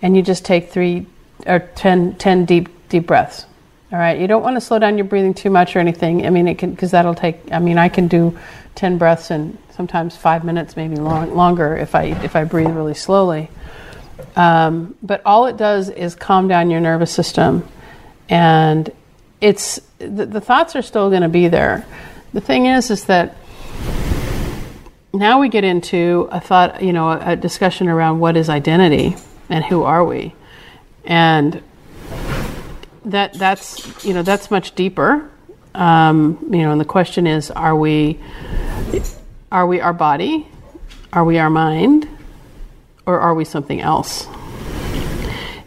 and 0.00 0.16
you 0.16 0.22
just 0.22 0.42
take 0.42 0.70
three 0.70 1.06
or 1.46 1.60
10, 1.60 2.16
10 2.16 2.44
deep, 2.44 2.88
deep 2.88 3.06
breaths. 3.06 3.46
All 3.92 3.98
right, 3.98 4.18
you 4.18 4.26
don't 4.26 4.42
want 4.42 4.56
to 4.56 4.60
slow 4.60 4.80
down 4.80 4.98
your 4.98 5.04
breathing 5.04 5.32
too 5.32 5.48
much 5.48 5.76
or 5.76 5.78
anything. 5.78 6.26
I 6.26 6.30
mean, 6.30 6.48
it 6.48 6.58
can 6.58 6.72
because 6.72 6.90
that'll 6.90 7.14
take. 7.14 7.52
I 7.52 7.60
mean, 7.60 7.78
I 7.78 7.88
can 7.88 8.08
do 8.08 8.36
ten 8.74 8.98
breaths 8.98 9.30
and 9.30 9.56
sometimes 9.70 10.16
five 10.16 10.44
minutes, 10.44 10.76
maybe 10.76 10.96
long, 10.96 11.36
longer 11.36 11.76
if 11.76 11.94
I 11.94 12.06
if 12.24 12.34
I 12.34 12.42
breathe 12.42 12.70
really 12.70 12.94
slowly. 12.94 13.48
Um, 14.34 14.96
but 15.02 15.22
all 15.24 15.46
it 15.46 15.56
does 15.56 15.88
is 15.88 16.16
calm 16.16 16.48
down 16.48 16.68
your 16.68 16.80
nervous 16.80 17.12
system, 17.12 17.66
and 18.28 18.90
it's 19.40 19.80
the, 19.98 20.26
the 20.26 20.40
thoughts 20.40 20.74
are 20.74 20.82
still 20.82 21.08
going 21.10 21.22
to 21.22 21.28
be 21.28 21.46
there. 21.46 21.86
The 22.32 22.40
thing 22.40 22.66
is, 22.66 22.90
is 22.90 23.04
that 23.04 23.36
now 25.12 25.40
we 25.40 25.48
get 25.48 25.64
into 25.64 26.28
a 26.30 26.40
thought, 26.40 26.82
you 26.82 26.92
know, 26.92 27.10
a, 27.10 27.32
a 27.32 27.36
discussion 27.36 27.88
around 27.88 28.18
what 28.18 28.36
is 28.36 28.48
identity 28.48 29.16
and 29.48 29.64
who 29.64 29.84
are 29.84 30.04
we, 30.04 30.34
and 31.06 31.62
that 33.04 33.34
that's 33.34 34.04
you 34.04 34.14
know 34.14 34.22
that's 34.22 34.50
much 34.50 34.74
deeper. 34.74 35.30
Um, 35.74 36.38
you 36.50 36.62
know, 36.62 36.72
and 36.72 36.80
the 36.80 36.84
question 36.84 37.26
is: 37.26 37.50
Are 37.50 37.76
we 37.76 38.20
are 39.50 39.66
we 39.66 39.80
our 39.80 39.92
body? 39.92 40.48
Are 41.12 41.24
we 41.24 41.38
our 41.38 41.50
mind? 41.50 42.08
Or 43.06 43.20
are 43.20 43.34
we 43.34 43.44
something 43.44 43.80
else? 43.80 44.26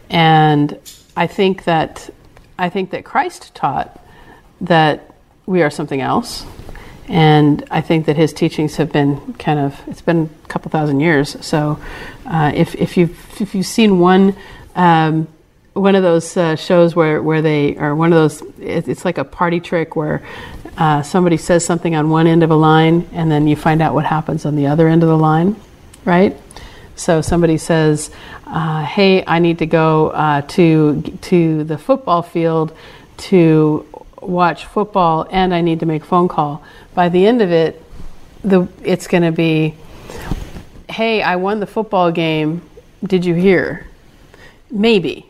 And 0.09 0.77
I 1.15 1.27
think 1.27 1.63
that 1.63 2.09
I 2.57 2.69
think 2.69 2.91
that 2.91 3.05
Christ 3.05 3.55
taught 3.55 4.03
that 4.61 5.15
we 5.45 5.61
are 5.63 5.69
something 5.69 6.01
else. 6.01 6.45
And 7.07 7.65
I 7.71 7.81
think 7.81 8.05
that 8.05 8.17
his 8.17 8.33
teachings 8.33 8.75
have 8.75 8.91
been 8.91 9.33
kind 9.33 9.59
of, 9.59 9.81
it's 9.87 10.01
been 10.01 10.29
a 10.43 10.47
couple 10.47 10.69
thousand 10.69 10.99
years. 10.99 11.43
So 11.43 11.79
uh, 12.27 12.51
if, 12.53 12.75
if, 12.75 12.97
you've, 12.97 13.41
if 13.41 13.55
you've 13.55 13.65
seen 13.65 13.97
one 13.99 14.35
um, 14.75 15.27
one 15.73 15.95
of 15.95 16.03
those 16.03 16.35
uh, 16.35 16.55
shows 16.55 16.95
where, 16.95 17.21
where 17.21 17.41
they 17.41 17.75
or 17.77 17.95
one 17.95 18.11
of 18.11 18.17
those 18.17 18.43
it's 18.59 19.05
like 19.05 19.17
a 19.17 19.23
party 19.23 19.59
trick 19.59 19.95
where 19.95 20.21
uh, 20.77 21.01
somebody 21.01 21.37
says 21.37 21.65
something 21.65 21.95
on 21.95 22.09
one 22.09 22.27
end 22.27 22.43
of 22.43 22.51
a 22.51 22.55
line 22.55 23.07
and 23.13 23.31
then 23.31 23.47
you 23.47 23.55
find 23.55 23.81
out 23.81 23.93
what 23.93 24.05
happens 24.05 24.45
on 24.45 24.55
the 24.55 24.67
other 24.67 24.87
end 24.87 25.03
of 25.03 25.09
the 25.09 25.17
line 25.17 25.55
right? 26.05 26.35
So 26.95 27.21
somebody 27.21 27.57
says 27.57 28.11
uh, 28.45 28.83
hey 28.83 29.23
i 29.25 29.39
need 29.39 29.59
to 29.59 29.65
go 29.65 30.09
uh, 30.09 30.41
to 30.41 31.01
to 31.21 31.63
the 31.63 31.77
football 31.77 32.21
field 32.21 32.75
to 33.17 33.85
watch 34.21 34.65
football 34.65 35.27
and 35.31 35.53
i 35.53 35.61
need 35.61 35.79
to 35.79 35.85
make 35.85 36.03
phone 36.03 36.27
call. 36.27 36.63
By 36.93 37.09
the 37.09 37.25
end 37.25 37.41
of 37.41 37.51
it 37.51 37.81
the 38.43 38.67
it's 38.83 39.07
going 39.07 39.23
to 39.23 39.31
be 39.31 39.75
hey 40.89 41.21
i 41.21 41.35
won 41.35 41.59
the 41.59 41.67
football 41.67 42.11
game. 42.11 42.61
Did 43.03 43.23
you 43.23 43.33
hear 43.33 43.85
maybe 44.71 45.29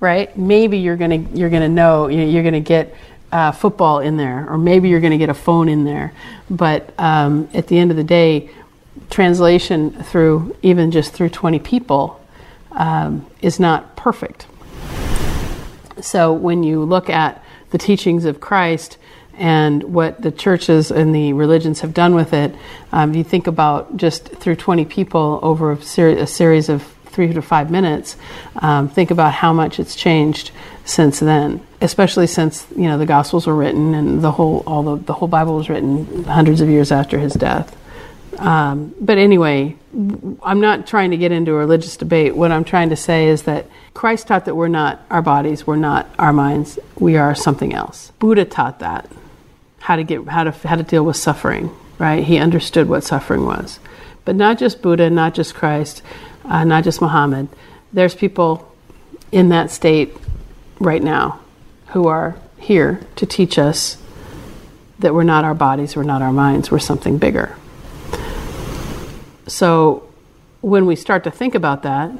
right? 0.00 0.34
Maybe 0.36 0.78
you're 0.78 0.96
gonna 0.96 1.18
you're 1.34 1.50
gonna 1.50 1.68
know 1.68 2.08
you're 2.08 2.42
gonna 2.42 2.60
get 2.60 2.94
uh, 3.30 3.52
football 3.52 4.00
in 4.00 4.16
there, 4.16 4.46
or 4.50 4.58
maybe 4.58 4.88
you're 4.88 5.00
gonna 5.00 5.18
get 5.18 5.28
a 5.28 5.34
phone 5.34 5.68
in 5.68 5.84
there. 5.84 6.12
But 6.48 6.92
um, 6.98 7.48
at 7.54 7.68
the 7.68 7.78
end 7.78 7.90
of 7.90 7.96
the 7.96 8.04
day, 8.04 8.50
translation 9.10 9.90
through 10.04 10.56
even 10.62 10.90
just 10.90 11.12
through 11.12 11.28
20 11.28 11.58
people 11.60 12.20
um, 12.72 13.26
is 13.40 13.60
not 13.60 13.94
perfect. 13.94 14.46
So 16.00 16.32
when 16.32 16.62
you 16.62 16.82
look 16.82 17.10
at 17.10 17.44
the 17.70 17.78
teachings 17.78 18.24
of 18.24 18.40
Christ 18.40 18.96
and 19.34 19.82
what 19.84 20.22
the 20.22 20.30
churches 20.30 20.90
and 20.90 21.14
the 21.14 21.34
religions 21.34 21.80
have 21.80 21.92
done 21.92 22.14
with 22.14 22.32
it, 22.32 22.54
um, 22.90 23.14
you 23.14 23.22
think 23.22 23.46
about 23.46 23.96
just 23.96 24.28
through 24.28 24.56
20 24.56 24.86
people 24.86 25.38
over 25.42 25.72
a, 25.72 25.82
ser- 25.82 26.08
a 26.08 26.26
series 26.26 26.68
of 26.68 26.82
three 27.10 27.32
to 27.32 27.42
five 27.42 27.70
minutes, 27.70 28.16
um, 28.56 28.88
think 28.88 29.10
about 29.10 29.32
how 29.32 29.52
much 29.52 29.78
it's 29.78 29.94
changed 29.94 30.50
since 30.84 31.20
then. 31.20 31.60
Especially 31.80 32.26
since 32.26 32.66
you 32.76 32.84
know 32.84 32.98
the 32.98 33.06
Gospels 33.06 33.46
were 33.46 33.54
written 33.54 33.94
and 33.94 34.22
the 34.22 34.32
whole 34.32 34.62
all 34.66 34.82
the, 34.82 34.96
the 34.96 35.12
whole 35.12 35.28
Bible 35.28 35.56
was 35.56 35.68
written 35.68 36.24
hundreds 36.24 36.60
of 36.60 36.68
years 36.68 36.92
after 36.92 37.18
his 37.18 37.34
death. 37.34 37.76
Um, 38.38 38.94
but 39.00 39.18
anyway, 39.18 39.76
I'm 40.42 40.60
not 40.60 40.86
trying 40.86 41.10
to 41.10 41.16
get 41.16 41.32
into 41.32 41.52
a 41.52 41.54
religious 41.54 41.96
debate. 41.96 42.36
What 42.36 42.52
I'm 42.52 42.64
trying 42.64 42.90
to 42.90 42.96
say 42.96 43.28
is 43.28 43.42
that 43.42 43.66
Christ 43.92 44.28
taught 44.28 44.44
that 44.44 44.54
we're 44.54 44.68
not 44.68 45.02
our 45.10 45.20
bodies, 45.20 45.66
we're 45.66 45.76
not 45.76 46.08
our 46.18 46.32
minds, 46.32 46.78
we 46.96 47.16
are 47.16 47.34
something 47.34 47.74
else. 47.74 48.12
Buddha 48.18 48.44
taught 48.44 48.78
that 48.78 49.10
how 49.80 49.96
to 49.96 50.04
get 50.04 50.26
how 50.28 50.44
to 50.44 50.52
how 50.68 50.76
to 50.76 50.82
deal 50.82 51.04
with 51.04 51.16
suffering. 51.16 51.74
Right? 51.98 52.24
He 52.24 52.38
understood 52.38 52.88
what 52.88 53.04
suffering 53.04 53.44
was, 53.44 53.78
but 54.24 54.34
not 54.34 54.58
just 54.58 54.80
Buddha, 54.80 55.10
not 55.10 55.34
just 55.34 55.54
Christ 55.54 56.02
uh, 56.44 56.64
not 56.64 56.84
just 56.84 57.00
Muhammad. 57.00 57.48
There's 57.92 58.14
people 58.14 58.72
in 59.32 59.50
that 59.50 59.70
state 59.70 60.16
right 60.78 61.02
now 61.02 61.40
who 61.88 62.08
are 62.08 62.36
here 62.58 63.00
to 63.16 63.26
teach 63.26 63.58
us 63.58 63.96
that 64.98 65.14
we're 65.14 65.24
not 65.24 65.44
our 65.44 65.54
bodies, 65.54 65.96
we're 65.96 66.02
not 66.02 66.22
our 66.22 66.32
minds, 66.32 66.70
we're 66.70 66.78
something 66.78 67.18
bigger. 67.18 67.56
So 69.46 70.08
when 70.60 70.86
we 70.86 70.94
start 70.94 71.24
to 71.24 71.30
think 71.30 71.54
about 71.54 71.82
that, 71.82 72.12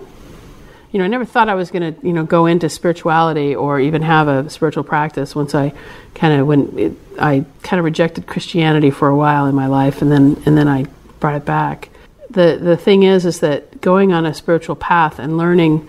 you 0.93 0.99
know, 0.99 1.05
I 1.05 1.09
never 1.09 1.25
thought 1.25 1.49
I 1.49 1.55
was 1.55 1.71
going 1.71 1.95
to, 1.95 2.07
you 2.07 2.13
know, 2.13 2.25
go 2.25 2.47
into 2.47 2.69
spirituality 2.69 3.55
or 3.55 3.79
even 3.79 4.03
have 4.03 4.27
a 4.27 4.51
spiritual 4.51 4.83
practice. 4.83 5.37
Once 5.37 5.55
I 5.55 5.73
kind 6.15 6.41
of 6.41 6.47
when 6.49 6.79
it, 6.79 6.93
I 7.19 7.45
kind 7.63 7.79
of 7.79 7.85
rejected 7.85 8.27
Christianity 8.27 8.91
for 8.91 9.09
a 9.09 9.15
while 9.15 9.47
in 9.47 9.55
my 9.55 9.67
life, 9.67 10.03
and 10.03 10.11
then 10.11 10.43
and 10.47 10.59
then 10.59 10.67
I 10.67 10.87
brought 11.21 11.37
it 11.37 11.45
back 11.45 11.90
the 12.31 12.59
the 12.61 12.77
thing 12.77 13.03
is 13.03 13.27
is 13.27 13.41
that 13.41 13.81
going 13.81 14.13
on 14.13 14.25
a 14.25 14.33
spiritual 14.33 14.77
path 14.77 15.19
and 15.19 15.37
learning 15.37 15.89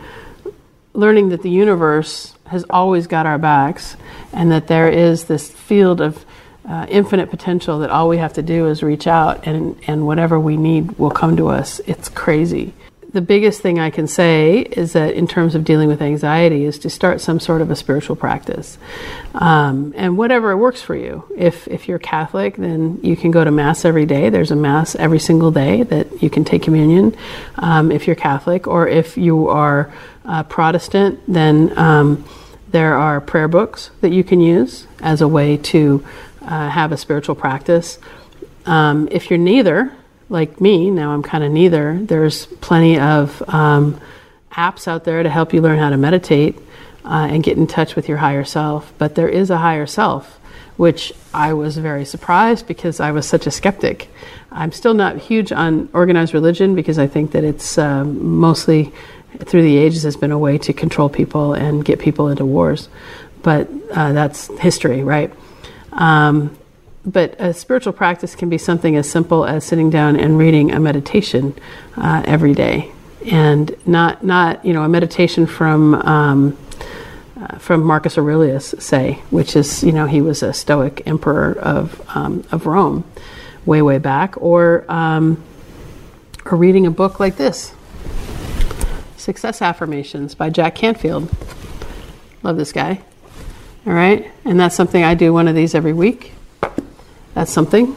learning 0.94 1.30
that 1.30 1.42
the 1.42 1.50
universe 1.50 2.34
has 2.46 2.66
always 2.70 3.08
got 3.08 3.26
our 3.26 3.38
backs 3.38 3.96
and 4.34 4.52
that 4.52 4.68
there 4.68 4.90
is 4.90 5.26
this 5.26 5.50
field 5.50 6.02
of 6.02 6.26
uh, 6.68 6.86
infinite 6.90 7.30
potential 7.30 7.80
that 7.80 7.90
all 7.90 8.10
we 8.10 8.18
have 8.18 8.34
to 8.34 8.42
do 8.42 8.68
is 8.68 8.84
reach 8.84 9.08
out 9.08 9.48
and 9.48 9.80
and 9.88 10.06
whatever 10.06 10.40
we 10.40 10.58
need 10.58 10.92
will 10.98 11.12
come 11.12 11.38
to 11.38 11.48
us. 11.48 11.80
It's 11.88 12.10
crazy 12.10 12.74
the 13.14 13.22
biggest 13.22 13.62
thing 13.62 13.78
I 13.78 13.90
can 13.90 14.08
say 14.08 14.60
is 14.60 14.94
that 14.94 15.14
in 15.16 15.28
terms 15.28 15.54
of 15.54 15.66
dealing 15.66 15.90
with 15.90 16.02
anxiety 16.02 16.64
is 16.64 16.80
to 16.80 16.90
start 16.90 17.20
some 17.20 17.42
sort 17.42 17.62
of 17.62 17.70
a 17.70 17.76
spiritual 17.76 18.16
practice, 18.16 18.78
um, 19.36 19.94
and 19.98 20.18
whatever 20.18 20.56
works 20.56 20.82
for 20.82 20.96
you. 20.96 21.26
If 21.36 21.68
if 21.68 21.90
you're 21.90 22.00
Catholic, 22.00 22.56
then 22.56 23.00
you 23.04 23.18
can 23.18 23.32
go 23.32 23.44
to 23.44 23.52
mass 23.52 23.84
every 23.84 24.06
day. 24.06 24.30
There's 24.30 24.52
a 24.52 24.56
mass 24.56 24.96
every 24.96 25.20
single 25.20 25.52
day 25.52 25.84
that 25.84 26.24
you 26.24 26.30
can 26.30 26.46
take 26.46 26.64
communion. 26.64 27.16
Um, 27.56 27.92
if 27.92 28.08
you're 28.08 28.16
Catholic, 28.16 28.66
or 28.66 28.88
if 28.88 29.18
you 29.18 29.50
are 29.50 29.94
uh, 30.24 30.44
Protestant, 30.44 31.20
then 31.28 31.78
um, 31.78 32.24
there 32.70 32.96
are 32.96 33.20
prayer 33.20 33.50
books 33.50 33.92
that 34.00 34.12
you 34.12 34.24
can 34.24 34.40
use 34.40 34.88
as 35.02 35.22
a 35.22 35.28
way 35.28 35.58
to 35.58 36.06
uh, 36.42 36.70
have 36.70 36.94
a 36.94 36.98
spiritual 36.98 37.36
practice. 37.36 38.00
Um, 38.66 39.10
if 39.12 39.30
you're 39.30 39.40
neither, 39.40 39.92
like 40.32 40.62
me, 40.62 40.90
now 40.90 41.12
I'm 41.12 41.22
kind 41.22 41.44
of 41.44 41.52
neither. 41.52 42.00
There's 42.02 42.46
plenty 42.46 42.98
of 42.98 43.44
um, 43.50 44.00
apps 44.54 44.88
out 44.88 45.04
there 45.04 45.22
to 45.22 45.30
help 45.30 45.54
you 45.54 45.62
learn 45.62 45.78
how 45.78 45.90
to 45.90 45.98
meditate 45.98 46.58
uh, 47.04 47.28
and 47.30 47.44
get 47.44 47.58
in 47.58 47.68
touch 47.68 47.98
with 47.98 48.08
your 48.08 48.18
higher 48.18 48.46
self. 48.46 48.94
But 48.98 49.16
there 49.16 49.28
is 49.28 49.50
a 49.50 49.58
higher 49.58 49.86
self, 49.86 50.40
which 50.78 51.12
I 51.34 51.52
was 51.52 51.78
very 51.78 52.06
surprised 52.06 52.66
because 52.66 53.02
I 53.02 53.12
was 53.12 53.28
such 53.28 53.46
a 53.46 53.52
skeptic. 53.52 54.10
I'm 54.54 54.72
still 54.72 54.94
not 54.94 55.18
huge 55.18 55.52
on 55.52 55.90
organized 55.94 56.34
religion 56.34 56.76
because 56.76 56.98
I 56.98 57.08
think 57.08 57.34
that 57.34 57.44
it's 57.44 57.78
um, 57.78 58.40
mostly 58.40 58.94
through 59.40 59.64
the 59.64 59.78
ages 59.78 60.04
has 60.04 60.16
been 60.16 60.32
a 60.32 60.40
way 60.40 60.58
to 60.60 60.72
control 60.72 61.10
people 61.10 61.54
and 61.54 61.84
get 61.84 62.00
people 62.00 62.30
into 62.30 62.46
wars. 62.46 62.88
But 63.44 63.70
uh, 63.92 64.14
that's 64.14 64.48
history, 64.60 65.04
right? 65.04 65.34
Um, 65.92 66.58
but 67.06 67.36
a 67.40 67.54
spiritual 67.54 67.94
practice 67.94 68.36
can 68.36 68.50
be 68.50 68.58
something 68.58 68.96
as 68.96 69.10
simple 69.10 69.46
as 69.46 69.66
sitting 69.66 69.90
down 69.90 70.20
and 70.20 70.38
reading 70.38 70.72
a 70.72 70.80
meditation 70.80 71.56
uh, 71.98 72.22
every 72.26 72.54
day, 72.54 72.92
and 73.26 73.76
not 73.88 74.24
not 74.24 74.64
you 74.64 74.74
know 74.74 74.84
a 74.84 74.90
meditation 74.90 75.48
from 75.48 75.96
um, 75.96 76.58
uh, 77.40 77.58
from 77.58 77.84
Marcus 77.84 78.18
Aurelius, 78.18 78.76
say, 78.80 79.14
which 79.32 79.56
is 79.56 79.84
you 79.84 79.92
know 79.92 80.06
he 80.06 80.22
was 80.22 80.44
a 80.44 80.54
Stoic 80.54 81.02
emperor 81.08 81.58
of 81.60 82.02
um, 82.16 82.44
of 82.52 82.68
Rome, 82.68 83.04
way 83.66 83.82
way 83.82 83.98
back, 83.98 84.40
or 84.42 84.86
um, 84.88 85.42
or 86.46 86.56
reading 86.56 86.86
a 86.86 86.92
book 86.92 87.20
like 87.20 87.36
this, 87.36 87.74
Success 89.18 89.62
Affirmations 89.62 90.36
by 90.36 90.52
Jack 90.52 90.76
Canfield. 90.76 91.30
Love 92.44 92.58
this 92.58 92.72
guy. 92.72 93.02
All 93.88 93.94
right, 93.94 94.32
and 94.46 94.60
that's 94.60 94.76
something 94.76 95.04
I 95.04 95.16
do 95.16 95.34
one 95.34 95.48
of 95.48 95.56
these 95.56 95.74
every 95.74 95.94
week 95.94 96.34
that's 97.34 97.52
something. 97.52 97.96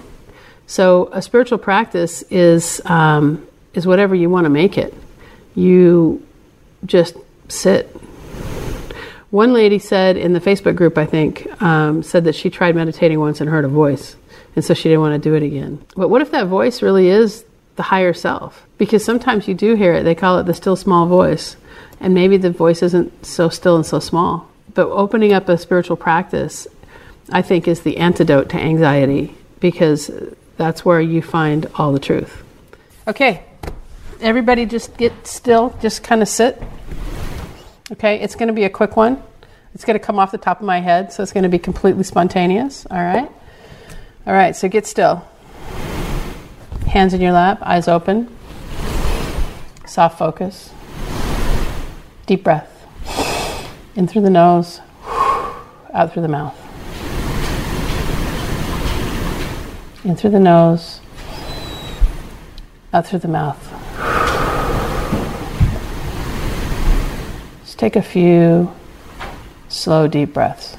So 0.66 1.10
a 1.12 1.20
spiritual 1.20 1.58
practice 1.58 2.22
is 2.30 2.80
um, 2.84 3.46
is 3.74 3.86
whatever 3.86 4.14
you 4.14 4.30
want 4.30 4.44
to 4.44 4.50
make 4.50 4.78
it. 4.78 4.94
You 5.54 6.24
just 6.86 7.16
sit. 7.48 7.88
One 9.30 9.52
lady 9.52 9.78
said 9.78 10.16
in 10.16 10.32
the 10.32 10.40
Facebook 10.40 10.76
group, 10.76 10.96
I 10.96 11.06
think, 11.06 11.60
um, 11.60 12.02
said 12.02 12.24
that 12.24 12.36
she 12.36 12.50
tried 12.50 12.76
meditating 12.76 13.18
once 13.18 13.40
and 13.40 13.50
heard 13.50 13.64
a 13.64 13.68
voice, 13.68 14.16
and 14.54 14.64
so 14.64 14.74
she 14.74 14.88
didn't 14.88 15.00
want 15.00 15.20
to 15.20 15.28
do 15.28 15.34
it 15.34 15.42
again. 15.42 15.84
But 15.96 16.08
what 16.08 16.22
if 16.22 16.30
that 16.30 16.46
voice 16.46 16.82
really 16.82 17.08
is 17.08 17.44
the 17.74 17.82
higher 17.82 18.12
self? 18.12 18.64
Because 18.78 19.04
sometimes 19.04 19.48
you 19.48 19.54
do 19.54 19.74
hear 19.74 19.94
it. 19.94 20.04
They 20.04 20.14
call 20.14 20.38
it 20.38 20.44
the 20.44 20.54
still 20.54 20.76
small 20.76 21.06
voice, 21.06 21.56
and 21.98 22.14
maybe 22.14 22.36
the 22.36 22.50
voice 22.50 22.82
isn't 22.82 23.26
so 23.26 23.48
still 23.48 23.74
and 23.74 23.84
so 23.84 23.98
small 23.98 24.48
but 24.74 24.88
opening 24.88 25.32
up 25.32 25.48
a 25.48 25.56
spiritual 25.56 25.96
practice, 25.96 26.66
I 27.30 27.42
think, 27.42 27.66
is 27.68 27.82
the 27.82 27.96
antidote 27.96 28.50
to 28.50 28.56
anxiety 28.56 29.34
because 29.60 30.10
that's 30.56 30.84
where 30.84 31.00
you 31.00 31.22
find 31.22 31.66
all 31.74 31.92
the 31.92 31.98
truth. 31.98 32.42
Okay, 33.06 33.44
everybody 34.20 34.66
just 34.66 34.96
get 34.96 35.26
still, 35.26 35.76
just 35.80 36.02
kind 36.02 36.22
of 36.22 36.28
sit. 36.28 36.62
Okay, 37.92 38.20
it's 38.20 38.34
going 38.34 38.48
to 38.48 38.54
be 38.54 38.64
a 38.64 38.70
quick 38.70 38.96
one. 38.96 39.22
It's 39.74 39.84
going 39.84 39.98
to 39.98 40.04
come 40.04 40.18
off 40.18 40.30
the 40.30 40.38
top 40.38 40.60
of 40.60 40.66
my 40.66 40.80
head, 40.80 41.12
so 41.12 41.22
it's 41.22 41.32
going 41.32 41.42
to 41.42 41.48
be 41.48 41.58
completely 41.58 42.04
spontaneous. 42.04 42.86
All 42.90 43.02
right? 43.02 43.30
All 44.26 44.32
right, 44.32 44.54
so 44.54 44.68
get 44.68 44.86
still. 44.86 45.26
Hands 46.86 47.12
in 47.12 47.20
your 47.20 47.32
lap, 47.32 47.58
eyes 47.62 47.88
open. 47.88 48.34
Soft 49.86 50.18
focus. 50.18 50.70
Deep 52.26 52.44
breath. 52.44 52.70
In 53.96 54.08
through 54.08 54.22
the 54.22 54.30
nose, 54.30 54.80
out 55.92 56.12
through 56.12 56.22
the 56.22 56.28
mouth. 56.28 56.63
In 60.04 60.16
through 60.16 60.32
the 60.32 60.38
nose, 60.38 61.00
out 62.92 63.06
through 63.06 63.20
the 63.20 63.28
mouth. 63.28 63.58
Just 67.64 67.78
take 67.78 67.96
a 67.96 68.02
few 68.02 68.70
slow, 69.70 70.06
deep 70.06 70.34
breaths. 70.34 70.76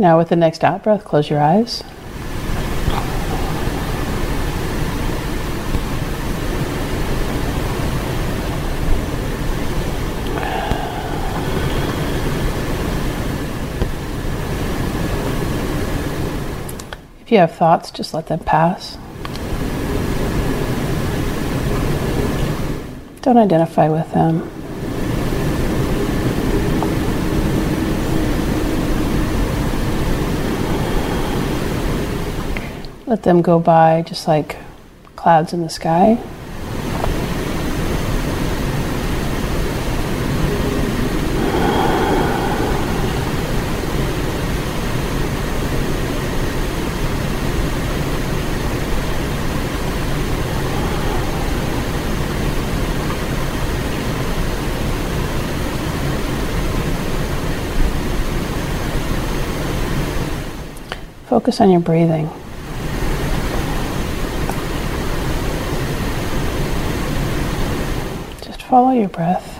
Now, 0.00 0.16
with 0.16 0.28
the 0.28 0.36
next 0.36 0.62
out 0.62 0.84
breath, 0.84 1.04
close 1.04 1.28
your 1.28 1.40
eyes. 1.40 1.82
If 17.20 17.32
you 17.32 17.38
have 17.38 17.56
thoughts, 17.56 17.90
just 17.90 18.14
let 18.14 18.28
them 18.28 18.38
pass. 18.38 18.96
Don't 23.20 23.36
identify 23.36 23.88
with 23.88 24.10
them. 24.12 24.57
Let 33.08 33.22
them 33.22 33.40
go 33.40 33.58
by 33.58 34.02
just 34.02 34.28
like 34.28 34.58
clouds 35.16 35.54
in 35.54 35.62
the 35.62 35.70
sky. 35.70 36.18
Focus 61.26 61.60
on 61.62 61.70
your 61.70 61.80
breathing. 61.80 62.28
Just 68.42 68.57
follow 68.68 68.90
your 68.90 69.08
breath 69.08 69.56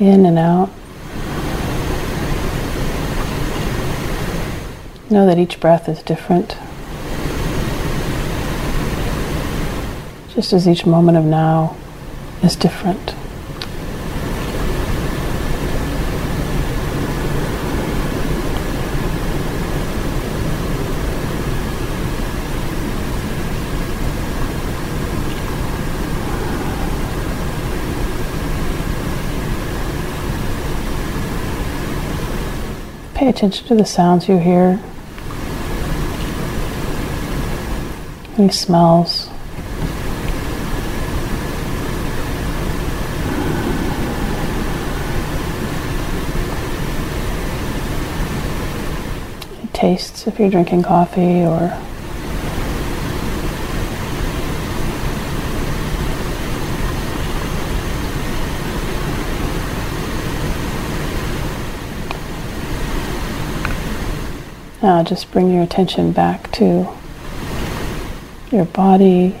in 0.00 0.24
and 0.24 0.38
out. 0.38 0.70
Know 5.10 5.26
that 5.26 5.38
each 5.38 5.60
breath 5.60 5.90
is 5.90 6.02
different. 6.02 6.56
Just 10.34 10.54
as 10.54 10.66
each 10.66 10.86
moment 10.86 11.18
of 11.18 11.26
now 11.26 11.76
is 12.42 12.56
different. 12.56 13.14
Pay 33.22 33.28
attention 33.28 33.68
to 33.68 33.76
the 33.76 33.84
sounds 33.84 34.28
you 34.28 34.36
hear, 34.36 34.80
any 38.36 38.50
smells. 38.50 39.28
Tastes 49.72 50.26
if 50.26 50.40
you're 50.40 50.50
drinking 50.50 50.82
coffee 50.82 51.44
or 51.44 51.80
Now 64.82 65.04
just 65.04 65.30
bring 65.30 65.54
your 65.54 65.62
attention 65.62 66.10
back 66.10 66.50
to 66.52 66.88
your 68.50 68.64
body, 68.64 69.36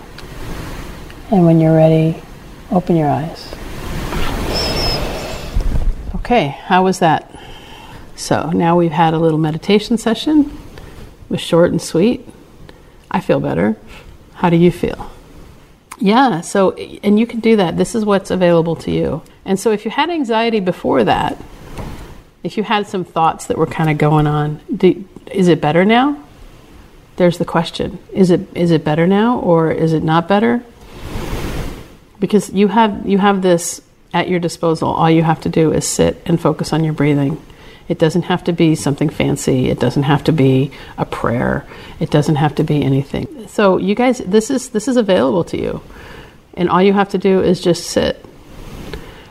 and 1.32 1.44
when 1.44 1.60
you're 1.60 1.74
ready, 1.74 2.22
open 2.70 2.94
your 2.94 3.08
eyes. 3.08 3.52
Okay, 6.14 6.46
how 6.46 6.84
was 6.84 7.00
that? 7.00 7.36
So 8.14 8.50
now 8.50 8.76
we've 8.76 8.92
had 8.92 9.14
a 9.14 9.18
little 9.18 9.38
meditation 9.38 9.98
session. 9.98 10.56
It 10.76 11.30
was 11.30 11.40
short 11.40 11.72
and 11.72 11.82
sweet. 11.82 12.28
I 13.10 13.20
feel 13.20 13.40
better. 13.40 13.76
How 14.34 14.48
do 14.48 14.56
you 14.56 14.70
feel? 14.70 15.10
Yeah, 15.98 16.40
so, 16.40 16.72
and 16.72 17.18
you 17.18 17.26
can 17.26 17.40
do 17.40 17.56
that. 17.56 17.76
This 17.76 17.96
is 17.96 18.04
what's 18.04 18.30
available 18.30 18.76
to 18.76 18.92
you. 18.92 19.22
And 19.44 19.58
so 19.58 19.72
if 19.72 19.84
you 19.84 19.90
had 19.90 20.08
anxiety 20.08 20.60
before 20.60 21.02
that, 21.02 21.36
if 22.42 22.56
you 22.56 22.62
had 22.62 22.86
some 22.86 23.04
thoughts 23.04 23.46
that 23.46 23.56
were 23.56 23.66
kind 23.66 23.90
of 23.90 23.98
going 23.98 24.26
on, 24.26 24.60
do, 24.74 25.04
is 25.30 25.48
it 25.48 25.60
better 25.60 25.84
now? 25.84 26.22
There's 27.16 27.38
the 27.38 27.44
question. 27.44 27.98
Is 28.12 28.30
it 28.30 28.40
is 28.56 28.70
it 28.70 28.84
better 28.84 29.06
now 29.06 29.38
or 29.38 29.70
is 29.70 29.92
it 29.92 30.02
not 30.02 30.28
better? 30.28 30.64
Because 32.18 32.50
you 32.50 32.68
have 32.68 33.06
you 33.06 33.18
have 33.18 33.42
this 33.42 33.82
at 34.14 34.28
your 34.28 34.40
disposal. 34.40 34.88
All 34.88 35.10
you 35.10 35.22
have 35.22 35.40
to 35.42 35.48
do 35.48 35.72
is 35.72 35.86
sit 35.86 36.20
and 36.26 36.40
focus 36.40 36.72
on 36.72 36.84
your 36.84 36.94
breathing. 36.94 37.40
It 37.88 37.98
doesn't 37.98 38.22
have 38.22 38.44
to 38.44 38.52
be 38.52 38.74
something 38.74 39.10
fancy. 39.10 39.68
It 39.68 39.78
doesn't 39.78 40.04
have 40.04 40.24
to 40.24 40.32
be 40.32 40.70
a 40.96 41.04
prayer. 41.04 41.66
It 42.00 42.10
doesn't 42.10 42.36
have 42.36 42.54
to 42.56 42.64
be 42.64 42.82
anything. 42.82 43.46
So 43.48 43.76
you 43.76 43.94
guys 43.94 44.18
this 44.18 44.50
is 44.50 44.70
this 44.70 44.88
is 44.88 44.96
available 44.96 45.44
to 45.44 45.60
you. 45.60 45.82
And 46.54 46.68
all 46.68 46.82
you 46.82 46.92
have 46.92 47.10
to 47.10 47.18
do 47.18 47.40
is 47.40 47.60
just 47.60 47.84
sit. 47.84 48.24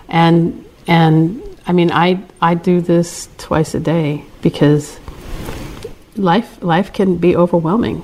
And 0.08 0.65
and 0.88 1.41
I 1.72 1.74
mean 1.74 1.90
I 1.90 2.22
I 2.42 2.56
do 2.56 2.82
this 2.82 3.30
twice 3.38 3.74
a 3.76 3.80
day 3.80 4.26
because 4.42 5.00
life 6.18 6.62
life 6.62 6.92
can 6.92 7.16
be 7.16 7.34
overwhelming. 7.34 8.04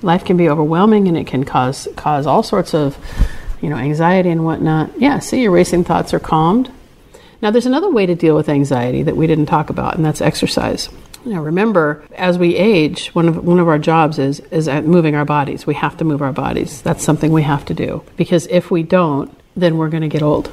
Life 0.00 0.24
can 0.24 0.36
be 0.36 0.48
overwhelming, 0.48 1.08
and 1.08 1.16
it 1.16 1.26
can 1.26 1.42
cause 1.42 1.88
cause 1.96 2.24
all 2.24 2.44
sorts 2.44 2.72
of, 2.72 2.96
you 3.60 3.68
know, 3.68 3.74
anxiety 3.74 4.30
and 4.30 4.44
whatnot. 4.44 4.92
Yeah, 4.96 5.18
see, 5.18 5.42
your 5.42 5.50
racing 5.50 5.82
thoughts 5.82 6.14
are 6.14 6.20
calmed. 6.20 6.70
Now, 7.42 7.50
there's 7.50 7.66
another 7.66 7.90
way 7.90 8.06
to 8.06 8.14
deal 8.14 8.36
with 8.36 8.48
anxiety 8.48 9.02
that 9.02 9.16
we 9.16 9.26
didn't 9.26 9.46
talk 9.46 9.70
about, 9.70 9.96
and 9.96 10.04
that's 10.04 10.20
exercise. 10.20 10.88
Now, 11.24 11.42
remember, 11.42 12.04
as 12.14 12.38
we 12.38 12.54
age, 12.54 13.08
one 13.08 13.26
of 13.26 13.44
one 13.44 13.58
of 13.58 13.66
our 13.66 13.80
jobs 13.80 14.20
is 14.20 14.38
is 14.52 14.68
moving 14.68 15.16
our 15.16 15.24
bodies. 15.24 15.66
We 15.66 15.74
have 15.74 15.96
to 15.96 16.04
move 16.04 16.22
our 16.22 16.32
bodies. 16.32 16.80
That's 16.82 17.02
something 17.02 17.32
we 17.32 17.42
have 17.42 17.64
to 17.64 17.74
do 17.74 18.04
because 18.16 18.46
if 18.46 18.70
we 18.70 18.84
don't, 18.84 19.36
then 19.56 19.78
we're 19.78 19.90
going 19.90 20.08
to 20.08 20.14
get 20.16 20.22
old, 20.22 20.52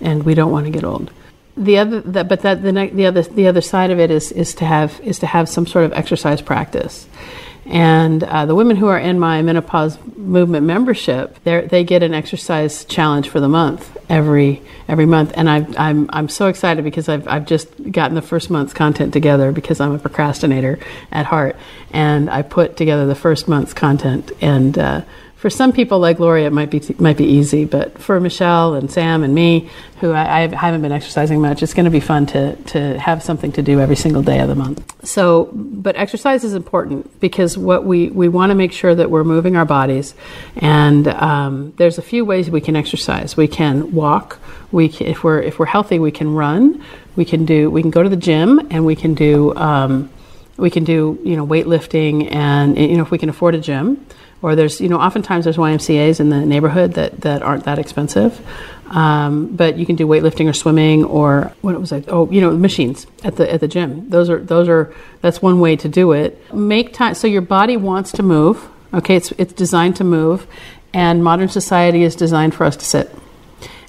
and 0.00 0.22
we 0.22 0.34
don't 0.34 0.52
want 0.52 0.66
to 0.66 0.70
get 0.70 0.84
old 0.84 1.10
the 1.56 1.78
other 1.78 2.00
the, 2.00 2.24
but 2.24 2.40
that 2.42 2.62
the, 2.62 2.72
the 2.92 3.06
other 3.06 3.22
the 3.22 3.46
other 3.46 3.60
side 3.60 3.90
of 3.90 3.98
it 3.98 4.10
is 4.10 4.32
is 4.32 4.54
to 4.54 4.64
have 4.64 5.00
is 5.00 5.18
to 5.18 5.26
have 5.26 5.48
some 5.48 5.66
sort 5.66 5.84
of 5.84 5.92
exercise 5.92 6.40
practice 6.40 7.06
And 7.70 8.24
uh, 8.24 8.46
the 8.46 8.54
women 8.56 8.76
who 8.76 8.88
are 8.88 8.98
in 8.98 9.20
my 9.20 9.42
menopause 9.42 9.96
movement 10.16 10.66
membership, 10.66 11.42
they 11.44 11.84
get 11.84 12.02
an 12.02 12.14
exercise 12.14 12.84
challenge 12.84 13.28
for 13.28 13.38
the 13.38 13.48
month 13.48 13.96
every 14.08 14.60
every 14.88 15.06
month. 15.06 15.32
And 15.36 15.48
i 15.48 15.58
am 15.58 15.74
I'm, 15.78 16.10
I'm 16.12 16.28
so 16.28 16.48
excited 16.48 16.82
because 16.82 17.08
I've, 17.08 17.28
I've 17.28 17.46
just 17.46 17.68
gotten 17.92 18.16
the 18.16 18.22
first 18.22 18.50
month's 18.50 18.72
content 18.72 19.12
together 19.12 19.52
because 19.52 19.80
I'm 19.80 19.92
a 19.92 20.00
procrastinator 20.00 20.80
at 21.12 21.26
heart. 21.26 21.54
And 21.92 22.28
I 22.28 22.42
put 22.42 22.76
together 22.76 23.06
the 23.06 23.14
first 23.14 23.46
month's 23.46 23.72
content. 23.72 24.32
And 24.40 24.76
uh, 24.76 25.02
for 25.40 25.48
some 25.48 25.72
people 25.72 25.98
like 25.98 26.18
Lori, 26.18 26.44
it 26.44 26.52
might 26.52 26.68
be 26.68 26.82
might 26.98 27.16
be 27.16 27.24
easy, 27.24 27.64
but 27.64 27.98
for 27.98 28.20
Michelle 28.20 28.74
and 28.74 28.90
Sam 28.90 29.22
and 29.22 29.34
me, 29.34 29.70
who 30.00 30.12
I, 30.12 30.42
I 30.42 30.54
haven't 30.54 30.82
been 30.82 30.92
exercising 30.92 31.40
much, 31.40 31.62
it's 31.62 31.72
going 31.72 31.86
to 31.86 31.90
be 31.90 31.98
fun 31.98 32.26
to 32.26 32.56
to 32.56 32.98
have 32.98 33.22
something 33.22 33.50
to 33.52 33.62
do 33.62 33.80
every 33.80 33.96
single 33.96 34.22
day 34.22 34.40
of 34.40 34.48
the 34.48 34.54
month. 34.54 34.84
So, 35.02 35.48
but 35.54 35.96
exercise 35.96 36.44
is 36.44 36.52
important 36.52 37.18
because 37.20 37.56
what 37.56 37.86
we 37.86 38.10
we 38.10 38.28
want 38.28 38.50
to 38.50 38.54
make 38.54 38.70
sure 38.70 38.94
that 38.94 39.10
we're 39.10 39.24
moving 39.24 39.56
our 39.56 39.64
bodies, 39.64 40.14
and 40.56 41.08
um, 41.08 41.72
there's 41.78 41.96
a 41.96 42.02
few 42.02 42.26
ways 42.26 42.50
we 42.50 42.60
can 42.60 42.76
exercise. 42.76 43.34
We 43.34 43.48
can 43.48 43.92
walk. 43.92 44.38
We 44.72 44.90
can, 44.90 45.06
if 45.06 45.24
we're 45.24 45.40
if 45.40 45.58
we're 45.58 45.64
healthy, 45.64 45.98
we 45.98 46.10
can 46.10 46.34
run. 46.34 46.84
We 47.16 47.24
can 47.24 47.46
do 47.46 47.70
we 47.70 47.80
can 47.80 47.90
go 47.90 48.02
to 48.02 48.10
the 48.10 48.22
gym 48.28 48.68
and 48.70 48.84
we 48.84 48.94
can 48.94 49.14
do. 49.14 49.56
Um, 49.56 50.10
we 50.58 50.68
can 50.68 50.84
do 50.84 51.18
you 51.24 51.34
know 51.36 51.46
weightlifting 51.46 52.30
and 52.30 52.76
you 52.76 52.98
know 52.98 53.02
if 53.02 53.10
we 53.10 53.16
can 53.16 53.30
afford 53.30 53.54
a 53.54 53.58
gym 53.58 54.04
or 54.42 54.54
there's 54.54 54.80
you 54.80 54.88
know 54.88 54.98
oftentimes 54.98 55.44
there's 55.44 55.56
YMCA's 55.56 56.20
in 56.20 56.30
the 56.30 56.44
neighborhood 56.44 56.94
that 56.94 57.20
that 57.22 57.42
aren't 57.42 57.64
that 57.64 57.78
expensive. 57.78 58.40
Um, 58.90 59.54
but 59.54 59.78
you 59.78 59.86
can 59.86 59.94
do 59.94 60.04
weightlifting 60.06 60.48
or 60.48 60.52
swimming 60.52 61.04
or 61.04 61.52
what 61.60 61.76
it 61.76 61.80
was 61.80 61.92
like. 61.92 62.06
Oh, 62.08 62.28
you 62.30 62.40
know, 62.40 62.50
machines 62.50 63.06
at 63.22 63.36
the 63.36 63.50
at 63.50 63.60
the 63.60 63.68
gym. 63.68 64.10
Those 64.10 64.28
are 64.28 64.40
those 64.40 64.68
are 64.68 64.92
that's 65.20 65.40
one 65.40 65.60
way 65.60 65.76
to 65.76 65.88
do 65.88 66.12
it. 66.12 66.52
Make 66.52 66.92
time 66.92 67.14
so 67.14 67.28
your 67.28 67.42
body 67.42 67.76
wants 67.76 68.10
to 68.12 68.22
move. 68.22 68.68
Okay, 68.92 69.14
it's 69.14 69.30
it's 69.32 69.52
designed 69.52 69.96
to 69.96 70.04
move, 70.04 70.46
and 70.92 71.22
modern 71.22 71.48
society 71.48 72.02
is 72.02 72.16
designed 72.16 72.54
for 72.54 72.64
us 72.64 72.76
to 72.76 72.84
sit. 72.84 73.14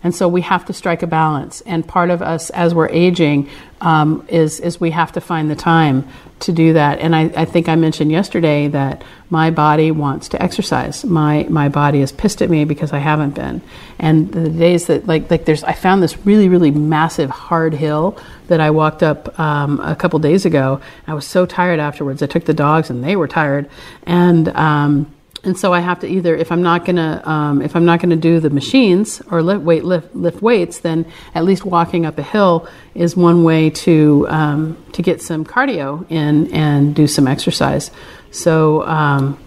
And 0.03 0.15
so 0.15 0.27
we 0.27 0.41
have 0.41 0.65
to 0.65 0.73
strike 0.73 1.03
a 1.03 1.07
balance. 1.07 1.61
And 1.61 1.87
part 1.87 2.09
of 2.09 2.21
us, 2.21 2.49
as 2.51 2.73
we're 2.73 2.89
aging, 2.89 3.49
um, 3.81 4.25
is 4.27 4.59
is 4.59 4.79
we 4.79 4.91
have 4.91 5.11
to 5.13 5.21
find 5.21 5.49
the 5.49 5.55
time 5.55 6.07
to 6.41 6.51
do 6.51 6.73
that. 6.73 6.99
And 6.99 7.15
I, 7.15 7.31
I, 7.35 7.45
think 7.45 7.69
I 7.69 7.75
mentioned 7.75 8.11
yesterday 8.11 8.67
that 8.69 9.03
my 9.29 9.51
body 9.51 9.91
wants 9.91 10.29
to 10.29 10.41
exercise. 10.41 11.05
My 11.05 11.45
my 11.49 11.69
body 11.69 12.01
is 12.01 12.11
pissed 12.11 12.41
at 12.41 12.49
me 12.49 12.65
because 12.65 12.93
I 12.93 12.99
haven't 12.99 13.35
been. 13.35 13.61
And 13.99 14.31
the 14.31 14.49
days 14.49 14.87
that 14.87 15.07
like 15.07 15.29
like 15.29 15.45
there's 15.45 15.63
I 15.63 15.73
found 15.73 16.01
this 16.01 16.17
really 16.25 16.49
really 16.49 16.71
massive 16.71 17.29
hard 17.29 17.73
hill 17.73 18.17
that 18.47 18.59
I 18.59 18.71
walked 18.71 19.03
up 19.03 19.39
um, 19.39 19.79
a 19.79 19.95
couple 19.95 20.19
days 20.19 20.45
ago. 20.45 20.81
I 21.07 21.13
was 21.13 21.25
so 21.25 21.45
tired 21.45 21.79
afterwards. 21.79 22.21
I 22.21 22.27
took 22.27 22.45
the 22.45 22.53
dogs 22.53 22.89
and 22.89 23.03
they 23.03 23.15
were 23.15 23.27
tired 23.27 23.69
and. 24.03 24.47
Um, 24.49 25.13
and 25.43 25.57
so 25.57 25.73
I 25.73 25.79
have 25.79 25.99
to 26.01 26.07
either, 26.07 26.35
if 26.35 26.51
I'm 26.51 26.61
not 26.61 26.85
gonna, 26.85 27.21
um, 27.25 27.61
if 27.63 27.75
I'm 27.75 27.85
not 27.85 27.99
gonna 27.99 28.15
do 28.15 28.39
the 28.39 28.51
machines 28.51 29.21
or 29.31 29.41
lift 29.41 29.63
weight 29.63 29.83
lift, 29.83 30.15
lift 30.15 30.41
weights, 30.41 30.79
then 30.79 31.11
at 31.33 31.45
least 31.45 31.65
walking 31.65 32.05
up 32.05 32.19
a 32.19 32.23
hill 32.23 32.67
is 32.93 33.15
one 33.15 33.43
way 33.43 33.71
to 33.71 34.27
um, 34.29 34.77
to 34.93 35.01
get 35.01 35.19
some 35.21 35.43
cardio 35.43 36.05
in 36.11 36.53
and 36.53 36.93
do 36.93 37.07
some 37.07 37.27
exercise. 37.27 37.89
So 38.29 38.85
um, 38.85 39.39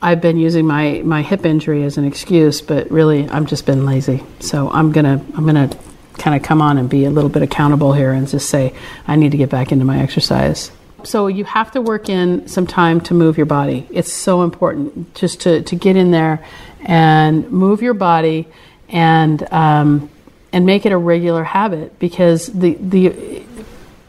I've 0.00 0.22
been 0.22 0.38
using 0.38 0.66
my 0.66 1.02
my 1.04 1.20
hip 1.20 1.44
injury 1.44 1.84
as 1.84 1.98
an 1.98 2.06
excuse, 2.06 2.62
but 2.62 2.90
really 2.90 3.28
I've 3.28 3.46
just 3.46 3.66
been 3.66 3.84
lazy. 3.84 4.24
So 4.40 4.70
I'm 4.70 4.90
gonna 4.90 5.22
I'm 5.36 5.44
gonna 5.44 5.68
kind 6.16 6.34
of 6.34 6.42
come 6.42 6.62
on 6.62 6.78
and 6.78 6.88
be 6.88 7.04
a 7.04 7.10
little 7.10 7.28
bit 7.28 7.42
accountable 7.42 7.92
here 7.92 8.12
and 8.12 8.26
just 8.26 8.48
say 8.48 8.72
I 9.06 9.16
need 9.16 9.32
to 9.32 9.36
get 9.36 9.50
back 9.50 9.70
into 9.70 9.84
my 9.84 9.98
exercise 9.98 10.70
so 11.06 11.28
you 11.28 11.44
have 11.44 11.70
to 11.72 11.80
work 11.80 12.08
in 12.08 12.48
some 12.48 12.66
time 12.66 13.00
to 13.02 13.14
move 13.14 13.36
your 13.36 13.46
body. 13.46 13.86
It's 13.90 14.12
so 14.12 14.42
important 14.42 15.14
just 15.14 15.42
to, 15.42 15.62
to 15.62 15.76
get 15.76 15.96
in 15.96 16.10
there 16.10 16.44
and 16.84 17.50
move 17.50 17.82
your 17.82 17.94
body 17.94 18.48
and 18.88 19.42
um, 19.52 20.10
and 20.52 20.64
make 20.64 20.86
it 20.86 20.92
a 20.92 20.96
regular 20.96 21.44
habit 21.44 21.98
because 21.98 22.46
the 22.46 22.74
the 22.74 23.42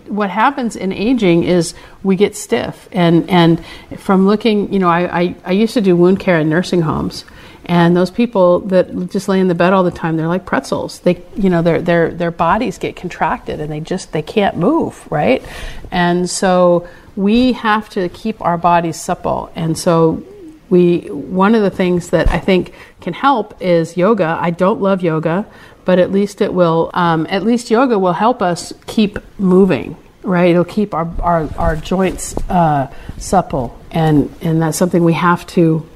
what 0.08 0.30
happens 0.30 0.76
in 0.76 0.94
aging 0.94 1.44
is 1.44 1.74
we 2.04 2.16
get 2.16 2.36
stiff 2.36 2.88
and 2.92 3.30
and 3.30 3.64
from 3.98 4.26
looking 4.28 4.72
you 4.72 4.80
know 4.80 4.88
I, 4.88 5.22
I, 5.22 5.36
I 5.46 5.52
used 5.52 5.74
to 5.74 5.82
do 5.82 5.96
wound 5.96 6.20
care 6.20 6.40
in 6.40 6.50
nursing 6.50 6.82
homes 6.82 7.26
and 7.68 7.96
those 7.96 8.10
people 8.10 8.60
that 8.62 9.10
just 9.10 9.28
lay 9.28 9.40
in 9.40 9.48
the 9.48 9.56
bed 9.56 9.74
all 9.74 9.84
the 9.84 9.92
time 9.92 10.16
they're 10.18 10.28
like 10.28 10.46
pretzels. 10.46 11.00
They 11.00 11.24
you 11.36 11.50
know 11.50 11.62
their 11.62 11.82
their 11.82 12.12
their 12.12 12.32
bodies 12.32 12.78
get 12.78 12.96
contracted 12.96 13.60
and 13.60 13.72
they 13.72 13.80
just 13.80 14.14
they 14.14 14.22
can't 14.22 14.58
move 14.58 15.06
right? 15.12 15.44
And 15.92 16.30
so 16.30 16.88
we 17.16 17.54
have 17.54 17.90
to 17.90 18.10
keep 18.10 18.42
our 18.42 18.58
bodies 18.58 19.00
supple. 19.00 19.52
And 19.56 19.78
so 19.78 20.24
we 20.70 21.00
one 21.10 21.56
of 21.56 21.62
the 21.62 21.70
things 21.70 22.10
that 22.10 22.30
i 22.30 22.40
think 22.40 22.74
can 23.02 23.14
help 23.14 23.62
is 23.62 23.98
yoga. 23.98 24.38
I 24.40 24.50
don't 24.52 24.82
love 24.82 25.02
yoga 25.02 25.46
but 25.86 26.00
at 26.00 26.12
least 26.12 26.42
it 26.42 26.54
will 26.54 26.92
um, 26.94 27.26
at 27.30 27.44
least 27.44 27.72
yoga 27.72 27.98
will 27.98 28.14
help 28.14 28.42
us 28.42 28.74
keep 28.86 29.18
moving 29.40 29.96
right? 30.24 30.52
It'll 30.52 30.66
keep 30.66 30.94
our 30.94 31.10
our, 31.20 31.50
our 31.58 31.76
joints 31.76 32.36
uh, 32.50 32.94
supple. 33.18 33.80
And 33.92 34.34
and 34.42 34.62
that's 34.62 34.78
something 34.78 35.04
we 35.04 35.14
have 35.14 35.48
to 35.48 35.88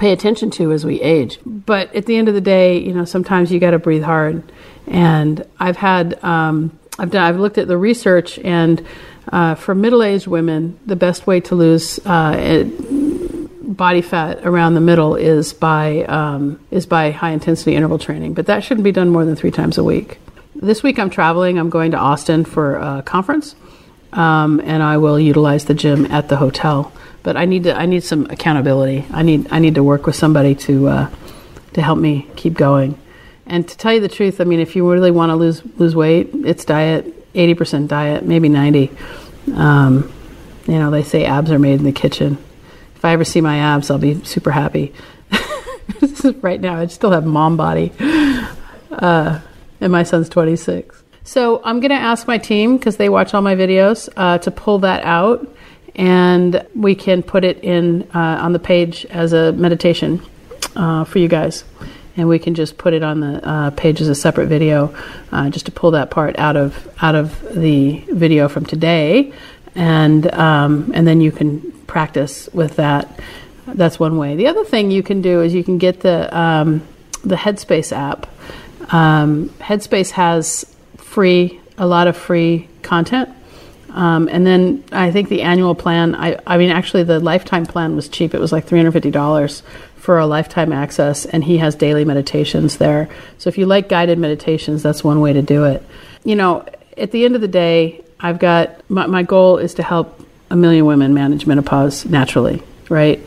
pay 0.00 0.12
attention 0.12 0.50
to 0.50 0.72
as 0.72 0.84
we 0.84 1.00
age. 1.00 1.38
But 1.44 1.94
at 1.94 2.06
the 2.06 2.16
end 2.16 2.28
of 2.28 2.34
the 2.34 2.40
day, 2.40 2.78
you 2.78 2.92
know, 2.92 3.04
sometimes 3.04 3.52
you 3.52 3.60
got 3.60 3.72
to 3.72 3.78
breathe 3.78 4.02
hard. 4.02 4.50
And 4.86 5.46
I've 5.60 5.76
had, 5.76 6.22
um, 6.24 6.76
I've 6.98 7.10
done, 7.10 7.22
I've 7.22 7.38
looked 7.38 7.58
at 7.58 7.68
the 7.68 7.76
research, 7.76 8.38
and 8.38 8.84
uh, 9.30 9.54
for 9.54 9.74
middle-aged 9.74 10.26
women, 10.26 10.80
the 10.86 10.96
best 10.96 11.26
way 11.26 11.40
to 11.40 11.54
lose 11.54 12.00
uh, 12.04 12.34
it, 12.36 13.76
body 13.76 14.02
fat 14.02 14.44
around 14.44 14.74
the 14.74 14.80
middle 14.80 15.14
is 15.14 15.52
by 15.52 16.02
um, 16.04 16.58
is 16.70 16.86
by 16.86 17.12
high 17.12 17.30
intensity 17.30 17.76
interval 17.76 17.98
training. 17.98 18.34
But 18.34 18.46
that 18.46 18.64
shouldn't 18.64 18.84
be 18.84 18.92
done 18.92 19.10
more 19.10 19.24
than 19.24 19.36
three 19.36 19.52
times 19.52 19.78
a 19.78 19.84
week. 19.84 20.18
This 20.56 20.82
week 20.82 20.98
I'm 20.98 21.10
traveling. 21.10 21.58
I'm 21.58 21.70
going 21.70 21.92
to 21.92 21.98
Austin 21.98 22.44
for 22.44 22.76
a 22.76 23.02
conference, 23.02 23.54
um, 24.12 24.60
and 24.64 24.82
I 24.82 24.96
will 24.96 25.20
utilize 25.20 25.66
the 25.66 25.74
gym 25.74 26.06
at 26.06 26.28
the 26.28 26.36
hotel 26.36 26.92
but 27.22 27.36
I 27.36 27.44
need 27.44 27.64
to 27.64 27.74
I 27.74 27.86
need 27.86 28.02
some 28.02 28.26
accountability. 28.30 29.06
I 29.12 29.22
need 29.22 29.48
I 29.50 29.58
need 29.58 29.74
to 29.74 29.82
work 29.82 30.06
with 30.06 30.16
somebody 30.16 30.54
to 30.56 30.88
uh, 30.88 31.10
to 31.74 31.82
help 31.82 31.98
me 31.98 32.26
keep 32.36 32.54
going. 32.54 32.98
And 33.46 33.68
to 33.68 33.76
tell 33.76 33.92
you 33.92 34.00
the 34.00 34.08
truth, 34.08 34.40
I 34.40 34.44
mean, 34.44 34.60
if 34.60 34.76
you 34.76 34.90
really 34.90 35.10
want 35.10 35.30
to 35.30 35.36
lose 35.36 35.62
lose 35.76 35.94
weight, 35.94 36.30
it's 36.44 36.64
diet, 36.64 37.12
eighty 37.34 37.54
percent 37.54 37.88
diet, 37.88 38.24
maybe 38.24 38.48
ninety. 38.48 38.90
Um, 39.54 40.12
you 40.66 40.78
know, 40.78 40.90
they 40.90 41.02
say 41.02 41.24
abs 41.24 41.50
are 41.50 41.58
made 41.58 41.80
in 41.80 41.84
the 41.84 41.92
kitchen. 41.92 42.38
If 42.94 43.04
I 43.04 43.12
ever 43.12 43.24
see 43.24 43.40
my 43.40 43.58
abs, 43.58 43.90
I'll 43.90 43.98
be 43.98 44.22
super 44.24 44.50
happy. 44.50 44.92
right 46.42 46.60
now, 46.60 46.76
I 46.76 46.86
still 46.86 47.10
have 47.10 47.24
mom 47.24 47.56
body, 47.56 47.92
uh, 48.90 49.40
and 49.80 49.92
my 49.92 50.02
son's 50.04 50.28
twenty 50.28 50.56
six. 50.56 51.02
So 51.22 51.60
I'm 51.64 51.80
going 51.80 51.90
to 51.90 51.96
ask 51.96 52.26
my 52.26 52.38
team 52.38 52.76
because 52.76 52.96
they 52.96 53.08
watch 53.08 53.34
all 53.34 53.42
my 53.42 53.54
videos 53.54 54.08
uh, 54.16 54.38
to 54.38 54.50
pull 54.50 54.80
that 54.80 55.04
out 55.04 55.46
and 56.00 56.66
we 56.74 56.94
can 56.94 57.22
put 57.22 57.44
it 57.44 57.62
in 57.62 58.08
uh, 58.14 58.38
on 58.40 58.54
the 58.54 58.58
page 58.58 59.04
as 59.10 59.34
a 59.34 59.52
meditation 59.52 60.20
uh, 60.74 61.04
for 61.04 61.18
you 61.18 61.28
guys. 61.28 61.62
And 62.16 62.26
we 62.26 62.38
can 62.38 62.54
just 62.54 62.78
put 62.78 62.94
it 62.94 63.02
on 63.02 63.20
the 63.20 63.46
uh, 63.46 63.70
page 63.72 64.00
as 64.00 64.08
a 64.08 64.14
separate 64.14 64.46
video, 64.46 64.94
uh, 65.30 65.50
just 65.50 65.66
to 65.66 65.72
pull 65.72 65.90
that 65.92 66.10
part 66.10 66.38
out 66.38 66.56
of 66.56 66.88
out 67.02 67.14
of 67.14 67.38
the 67.54 67.98
video 68.10 68.48
from 68.48 68.64
today, 68.64 69.32
and 69.74 70.32
um, 70.34 70.90
and 70.94 71.06
then 71.06 71.20
you 71.20 71.30
can 71.30 71.70
practice 71.86 72.48
with 72.52 72.76
that. 72.76 73.20
That's 73.66 74.00
one 74.00 74.16
way. 74.16 74.36
The 74.36 74.48
other 74.48 74.64
thing 74.64 74.90
you 74.90 75.02
can 75.02 75.20
do 75.22 75.42
is 75.42 75.54
you 75.54 75.62
can 75.62 75.78
get 75.78 76.00
the 76.00 76.36
um, 76.36 76.82
the 77.24 77.36
Headspace 77.36 77.92
app. 77.92 78.26
Um, 78.92 79.50
Headspace 79.60 80.10
has 80.12 80.64
free 80.96 81.60
a 81.78 81.86
lot 81.86 82.08
of 82.08 82.16
free 82.16 82.68
content 82.82 83.28
um, 83.92 84.28
and 84.28 84.46
then 84.46 84.84
I 84.92 85.10
think 85.10 85.28
the 85.28 85.42
annual 85.42 85.74
plan, 85.74 86.14
I, 86.14 86.38
I 86.46 86.58
mean, 86.58 86.70
actually, 86.70 87.02
the 87.04 87.20
lifetime 87.20 87.66
plan 87.66 87.96
was 87.96 88.08
cheap. 88.08 88.34
It 88.34 88.40
was 88.40 88.52
like 88.52 88.66
$350 88.66 89.62
for 89.96 90.18
a 90.18 90.26
lifetime 90.26 90.72
access, 90.72 91.26
and 91.26 91.42
he 91.42 91.58
has 91.58 91.74
daily 91.74 92.04
meditations 92.04 92.76
there. 92.76 93.08
So 93.38 93.48
if 93.48 93.58
you 93.58 93.66
like 93.66 93.88
guided 93.88 94.18
meditations, 94.18 94.82
that's 94.82 95.02
one 95.02 95.20
way 95.20 95.32
to 95.32 95.42
do 95.42 95.64
it. 95.64 95.82
You 96.24 96.36
know, 96.36 96.66
at 96.96 97.10
the 97.10 97.24
end 97.24 97.34
of 97.34 97.40
the 97.40 97.48
day, 97.48 98.02
I've 98.20 98.38
got 98.38 98.88
my, 98.90 99.06
my 99.06 99.22
goal 99.22 99.58
is 99.58 99.74
to 99.74 99.82
help 99.82 100.20
a 100.50 100.56
million 100.56 100.86
women 100.86 101.14
manage 101.14 101.46
menopause 101.46 102.04
naturally, 102.04 102.62
right? 102.88 103.24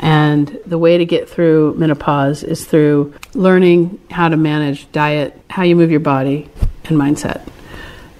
And 0.00 0.58
the 0.66 0.78
way 0.78 0.98
to 0.98 1.06
get 1.06 1.28
through 1.28 1.74
menopause 1.74 2.42
is 2.42 2.64
through 2.64 3.14
learning 3.34 3.98
how 4.10 4.28
to 4.28 4.36
manage 4.36 4.90
diet, 4.92 5.38
how 5.48 5.62
you 5.62 5.74
move 5.74 5.90
your 5.90 6.00
body, 6.00 6.48
and 6.84 6.96
mindset. 6.96 7.46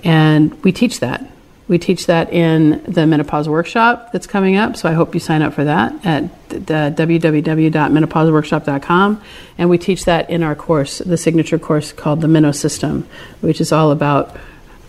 And 0.03 0.63
we 0.65 0.73
teach 0.73 1.01
that 1.01 1.31
we 1.69 1.79
teach 1.79 2.07
that 2.07 2.33
in 2.33 2.83
the 2.85 3.07
menopause 3.07 3.49
workshop 3.49 4.11
that's 4.13 4.27
coming 4.27 4.57
up, 4.57 4.77
so 4.77 4.89
I 4.89 4.93
hope 4.93 5.15
you 5.15 5.21
sign 5.21 5.43
up 5.43 5.53
for 5.53 5.65
that 5.65 6.07
at 6.07 6.49
www.menopauseworkshop.com. 6.49 9.23
And 9.59 9.69
we 9.69 9.79
teach 9.79 10.05
that 10.05 10.31
in 10.31 10.45
our 10.45 10.55
course, 10.55 10.99
the 10.99 11.17
signature 11.17 11.59
course 11.59 11.93
called 11.93 12.21
the 12.21 12.29
Meno 12.29 12.53
System, 12.53 13.09
which 13.41 13.61
is 13.61 13.73
all 13.73 13.91
about 13.91 14.37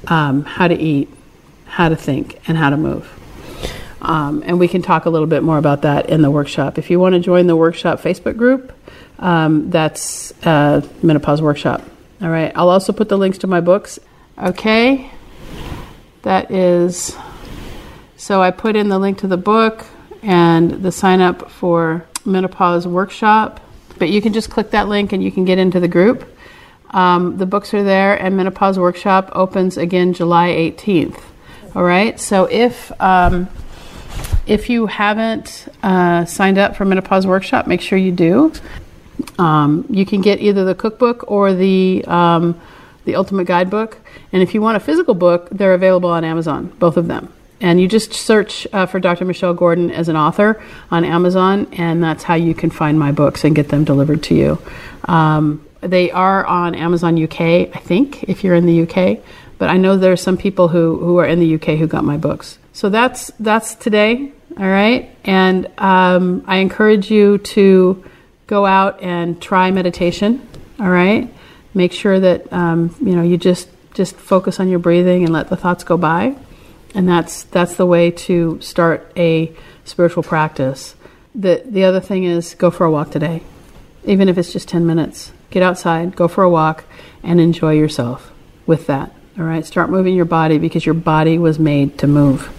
um, 0.07 0.43
how 0.43 0.67
to 0.67 0.75
eat, 0.75 1.09
how 1.65 1.89
to 1.89 1.95
think, 1.95 2.39
and 2.47 2.55
how 2.57 2.69
to 2.69 2.77
move. 2.77 3.11
Um, 3.99 4.43
and 4.45 4.59
we 4.59 4.67
can 4.67 4.83
talk 4.83 5.05
a 5.05 5.09
little 5.09 5.27
bit 5.27 5.41
more 5.41 5.57
about 5.57 5.81
that 5.81 6.09
in 6.09 6.21
the 6.21 6.29
workshop. 6.29 6.77
If 6.77 6.91
you 6.91 6.99
want 6.99 7.13
to 7.13 7.19
join 7.19 7.47
the 7.47 7.55
workshop 7.55 8.01
Facebook 8.01 8.37
group, 8.37 8.71
um, 9.17 9.71
that's 9.71 10.31
uh, 10.45 10.87
Menopause 11.01 11.41
Workshop. 11.41 11.81
All 12.21 12.29
right. 12.29 12.51
I'll 12.55 12.69
also 12.69 12.93
put 12.93 13.09
the 13.09 13.17
links 13.17 13.39
to 13.39 13.47
my 13.47 13.61
books. 13.61 13.97
Okay. 14.37 15.09
That 16.27 16.51
is. 16.51 17.15
So 18.17 18.41
I 18.41 18.51
put 18.51 18.75
in 18.75 18.89
the 18.89 18.99
link 18.99 19.19
to 19.19 19.27
the 19.27 19.37
book 19.37 19.85
and 20.21 20.71
the 20.83 20.91
sign 20.91 21.21
up 21.21 21.49
for 21.49 22.05
Menopause 22.25 22.85
Workshop. 22.85 23.61
But 23.97 24.09
you 24.09 24.21
can 24.21 24.33
just 24.33 24.49
click 24.49 24.71
that 24.71 24.89
link 24.89 25.13
and 25.13 25.23
you 25.23 25.31
can 25.31 25.45
get 25.45 25.57
into 25.57 25.79
the 25.79 25.87
group. 25.87 26.29
Um, 26.89 27.37
the 27.37 27.45
books 27.45 27.73
are 27.73 27.81
there, 27.81 28.21
and 28.21 28.35
Menopause 28.35 28.77
Workshop 28.77 29.29
opens 29.31 29.77
again 29.77 30.11
July 30.11 30.49
18th. 30.49 31.17
All 31.73 31.83
right. 31.83 32.19
So 32.19 32.43
if 32.43 32.91
um, 33.01 33.47
if 34.45 34.69
you 34.69 34.87
haven't 34.87 35.69
uh, 35.81 36.25
signed 36.25 36.57
up 36.57 36.75
for 36.75 36.83
Menopause 36.83 37.25
Workshop, 37.25 37.67
make 37.67 37.79
sure 37.79 37.97
you 37.97 38.11
do. 38.11 38.51
Um, 39.39 39.85
you 39.89 40.05
can 40.05 40.19
get 40.19 40.41
either 40.41 40.65
the 40.65 40.75
cookbook 40.75 41.31
or 41.31 41.53
the 41.53 42.03
um, 42.05 42.59
the 43.05 43.15
Ultimate 43.15 43.47
Guidebook. 43.47 43.99
And 44.31 44.43
if 44.43 44.53
you 44.53 44.61
want 44.61 44.77
a 44.77 44.79
physical 44.79 45.13
book, 45.13 45.49
they're 45.51 45.73
available 45.73 46.09
on 46.09 46.23
Amazon, 46.23 46.67
both 46.79 46.97
of 46.97 47.07
them. 47.07 47.33
And 47.59 47.81
you 47.81 47.87
just 47.87 48.13
search 48.13 48.67
uh, 48.71 48.85
for 48.85 48.99
Dr. 48.99 49.25
Michelle 49.25 49.53
Gordon 49.53 49.89
as 49.89 50.09
an 50.09 50.15
author 50.15 50.61
on 50.91 51.03
Amazon, 51.03 51.67
and 51.73 52.03
that's 52.03 52.23
how 52.23 52.35
you 52.35 52.53
can 52.53 52.69
find 52.69 52.99
my 52.99 53.11
books 53.11 53.43
and 53.43 53.55
get 53.55 53.69
them 53.69 53.83
delivered 53.83 54.21
to 54.23 54.35
you. 54.35 54.61
Um, 55.05 55.65
they 55.81 56.11
are 56.11 56.45
on 56.45 56.75
Amazon 56.75 57.21
UK, 57.21 57.41
I 57.41 57.79
think, 57.79 58.23
if 58.23 58.43
you're 58.43 58.55
in 58.55 58.65
the 58.65 58.83
UK. 58.83 59.19
But 59.57 59.69
I 59.69 59.77
know 59.77 59.97
there 59.97 60.11
are 60.11 60.17
some 60.17 60.37
people 60.37 60.67
who, 60.67 60.97
who 60.99 61.17
are 61.17 61.25
in 61.25 61.39
the 61.39 61.55
UK 61.55 61.79
who 61.79 61.87
got 61.87 62.03
my 62.03 62.17
books. 62.17 62.59
So 62.73 62.89
that's 62.89 63.31
that's 63.39 63.73
today, 63.73 64.31
all 64.59 64.67
right. 64.67 65.09
And 65.23 65.67
um, 65.79 66.43
I 66.45 66.57
encourage 66.57 67.09
you 67.09 67.39
to 67.39 68.03
go 68.45 68.67
out 68.67 69.01
and 69.01 69.41
try 69.41 69.71
meditation, 69.71 70.47
all 70.79 70.89
right. 70.89 71.33
Make 71.73 71.91
sure 71.91 72.19
that 72.19 72.53
um, 72.53 72.95
you 73.01 73.15
know 73.15 73.23
you 73.23 73.37
just 73.37 73.67
just 73.97 74.15
focus 74.15 74.59
on 74.59 74.69
your 74.69 74.79
breathing 74.79 75.23
and 75.23 75.33
let 75.33 75.49
the 75.49 75.57
thoughts 75.57 75.83
go 75.83 75.97
by, 75.97 76.35
and 76.95 77.09
that's 77.09 77.43
that's 77.43 77.75
the 77.75 77.85
way 77.85 78.11
to 78.11 78.61
start 78.61 79.11
a 79.17 79.51
spiritual 79.83 80.23
practice. 80.23 80.95
The 81.35 81.63
the 81.65 81.83
other 81.83 81.99
thing 81.99 82.23
is 82.23 82.55
go 82.55 82.71
for 82.71 82.85
a 82.85 82.91
walk 82.91 83.11
today, 83.11 83.43
even 84.05 84.29
if 84.29 84.37
it's 84.37 84.53
just 84.53 84.69
ten 84.69 84.85
minutes 84.87 85.33
get 85.49 85.63
outside, 85.63 86.15
go 86.15 86.27
for 86.27 86.43
a 86.43 86.49
walk, 86.49 86.83
and 87.23 87.39
enjoy 87.39 87.73
yourself 87.73 88.31
with 88.65 88.87
that. 88.87 89.11
All 89.37 89.43
right, 89.43 89.65
start 89.65 89.89
moving 89.89 90.15
your 90.15 90.25
body 90.25 90.57
because 90.57 90.85
your 90.85 90.95
body 90.95 91.37
was 91.37 91.59
made 91.59 91.99
to 91.99 92.07
move. 92.07 92.49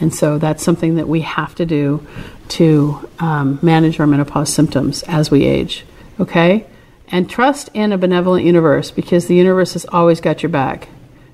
And 0.00 0.14
so 0.14 0.38
that's 0.38 0.62
something 0.62 0.94
that 0.94 1.08
we 1.08 1.22
have 1.22 1.54
to 1.56 1.66
do 1.66 2.06
to 2.50 3.08
um, 3.18 3.58
manage 3.60 3.98
our 3.98 4.06
menopause 4.06 4.52
symptoms 4.52 5.02
as 5.04 5.30
we 5.30 5.44
age. 5.44 5.84
Okay? 6.20 6.64
And 7.10 7.28
trust 7.28 7.70
in 7.72 7.92
a 7.92 7.98
benevolent 7.98 8.44
universe 8.44 8.90
because 8.90 9.26
the 9.26 9.34
universe 9.34 9.72
has 9.72 9.86
always 9.86 10.20
got 10.20 10.42
your 10.42 10.50
back. 10.50 10.88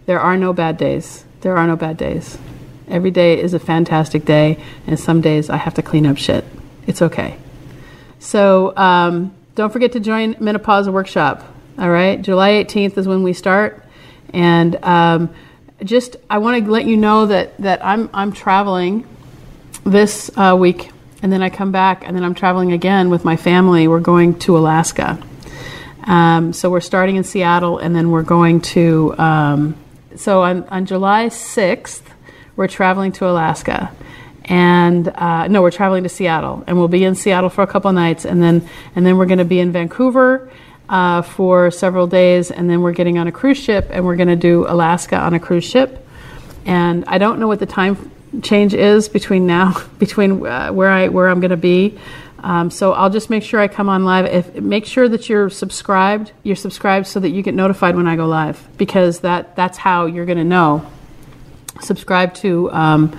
There 0.07 0.21
are 0.21 0.37
no 0.37 0.53
bad 0.53 0.77
days. 0.79 1.25
There 1.41 1.57
are 1.57 1.67
no 1.67 1.77
bad 1.77 1.97
days. 1.97 2.39
Every 2.89 3.11
day 3.11 3.41
is 3.41 3.55
a 3.55 3.59
fantastic 3.59 4.25
day, 4.25 4.63
and 4.87 5.01
some 5.01 5.21
days 5.21 5.49
I 5.49 5.57
have 5.57 5.75
to 5.75 5.83
clean 5.83 6.07
up 6.07 6.17
shit. 6.17 6.45
It's 6.87 7.01
okay. 7.01 7.37
So, 8.19 8.77
um, 8.77 9.35
don't 9.55 9.73
forget 9.73 9.93
to 9.93 10.01
join 10.01 10.37
Menopause 10.39 10.89
Workshop. 10.89 11.45
All 11.79 11.91
right, 11.91 12.21
July 12.21 12.51
18th 12.51 12.99
is 12.99 13.09
when 13.09 13.23
we 13.23 13.33
start, 13.33 13.83
and 14.33 14.77
um, 14.85 15.35
just 15.83 16.17
I 16.29 16.39
want 16.39 16.65
to 16.65 16.71
let 16.71 16.85
you 16.85 16.97
know 16.97 17.27
that 17.27 17.57
that 17.59 17.85
I'm 17.85 18.11
I'm 18.13 18.33
traveling 18.33 19.07
this 19.85 20.31
uh, 20.37 20.57
week, 20.59 20.91
and 21.23 21.33
then 21.33 21.43
I 21.43 21.51
come 21.51 21.73
back, 21.73 22.07
and 22.07 22.17
then 22.17 22.25
I'm 22.25 22.35
traveling 22.35 22.73
again 22.73 23.11
with 23.11 23.25
my 23.25 23.37
family. 23.37 23.89
We're 23.89 24.01
going 24.01 24.39
to 24.41 24.57
Alaska. 24.57 25.19
Um, 26.05 26.53
so 26.53 26.71
we're 26.71 26.81
starting 26.81 27.17
in 27.17 27.25
Seattle, 27.25 27.79
and 27.79 27.95
then 27.95 28.11
we're 28.11 28.23
going 28.23 28.61
to. 28.61 29.15
Um, 29.19 29.77
so 30.17 30.43
on, 30.43 30.63
on 30.69 30.87
July 30.87 31.27
6th, 31.27 32.03
we're 32.55 32.69
traveling 32.69 33.11
to 33.13 33.29
Alaska 33.29 33.93
and 34.45 35.09
uh, 35.09 35.49
no, 35.49 35.63
we're 35.63 35.71
traveling 35.71 36.03
to 36.03 36.09
Seattle, 36.09 36.65
and 36.67 36.77
we'll 36.77 36.89
be 36.89 37.05
in 37.05 37.15
Seattle 37.15 37.49
for 37.49 37.63
a 37.63 37.67
couple 37.67 37.91
nights, 37.93 38.25
and 38.25 38.43
then 38.43 38.69
and 38.95 39.07
then 39.07 39.17
we're 39.17 39.27
going 39.27 39.39
to 39.39 39.45
be 39.45 39.59
in 39.59 39.73
Vancouver 39.73 40.51
uh, 40.89 41.23
for 41.23 41.71
several 41.71 42.07
days, 42.07 42.51
and 42.51 42.69
then 42.69 42.83
we're 42.83 42.93
getting 42.93 43.17
on 43.19 43.27
a 43.27 43.33
cruise 43.33 43.59
ship, 43.59 43.89
and 43.91 44.05
we're 44.05 44.17
going 44.17 44.29
to 44.29 44.37
do 44.37 44.67
Alaska 44.69 45.17
on 45.17 45.33
a 45.33 45.41
cruise 45.41 45.65
ship, 45.65 46.07
and 46.67 47.05
I 47.07 47.19
don't 47.19 47.39
know 47.39 47.49
what 47.49 47.59
the 47.59 47.67
time 47.67 48.11
change 48.43 48.75
is 48.75 49.09
between 49.09 49.47
now 49.47 49.81
between 49.99 50.47
uh, 50.47 50.71
where 50.71 50.91
I 50.91 51.09
where 51.09 51.29
I'm 51.29 51.41
going 51.41 51.51
to 51.51 51.57
be. 51.57 51.99
Um, 52.45 52.71
so 52.71 52.93
I'll 52.93 53.09
just 53.09 53.31
make 53.31 53.43
sure 53.43 53.59
I 53.59 53.69
come 53.69 53.89
on 53.89 54.05
live. 54.05 54.27
If 54.27 54.55
make 54.57 54.85
sure 54.85 55.09
that 55.09 55.31
you're 55.31 55.49
subscribed, 55.49 56.31
you're 56.43 56.57
subscribed 56.57 57.07
so 57.07 57.19
that 57.21 57.31
you 57.31 57.43
get 57.43 57.55
notified 57.55 57.97
when 57.97 58.07
I 58.07 58.17
go 58.17 58.27
live, 58.27 58.69
because 58.77 59.21
that 59.21 59.57
that's 59.57 59.79
how 59.79 60.05
you're 60.05 60.27
going 60.27 60.39
to 60.39 60.45
know. 60.45 60.87
Subscribe 61.81 62.35
to. 62.35 62.71
Um, 62.71 63.19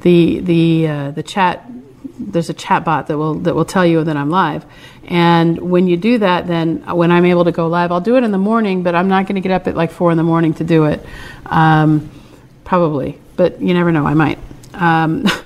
the 0.00 0.40
the 0.40 0.88
uh, 0.88 1.10
the 1.12 1.22
chat 1.22 1.70
there's 2.18 2.50
a 2.50 2.54
chat 2.54 2.84
bot 2.84 3.06
that 3.06 3.16
will 3.16 3.34
that 3.34 3.54
will 3.54 3.64
tell 3.64 3.86
you 3.86 4.02
that 4.02 4.16
I'm 4.16 4.28
live. 4.28 4.66
And 5.04 5.58
when 5.58 5.86
you 5.86 5.96
do 5.96 6.18
that, 6.18 6.48
then 6.48 6.82
when 6.94 7.12
I'm 7.12 7.24
able 7.26 7.44
to 7.44 7.52
go 7.52 7.68
live, 7.68 7.92
I'll 7.92 8.00
do 8.00 8.16
it 8.16 8.24
in 8.24 8.32
the 8.32 8.38
morning, 8.38 8.82
but 8.82 8.96
I'm 8.96 9.08
not 9.08 9.26
going 9.26 9.36
to 9.36 9.40
get 9.40 9.52
up 9.52 9.68
at 9.68 9.76
like 9.76 9.92
four 9.92 10.10
in 10.10 10.16
the 10.16 10.24
morning 10.24 10.54
to 10.54 10.64
do 10.64 10.86
it. 10.86 11.04
Um, 11.46 12.10
probably, 12.64 13.18
but 13.36 13.62
you 13.62 13.72
never 13.72 13.92
know. 13.92 14.04
I 14.04 14.14
might. 14.14 14.38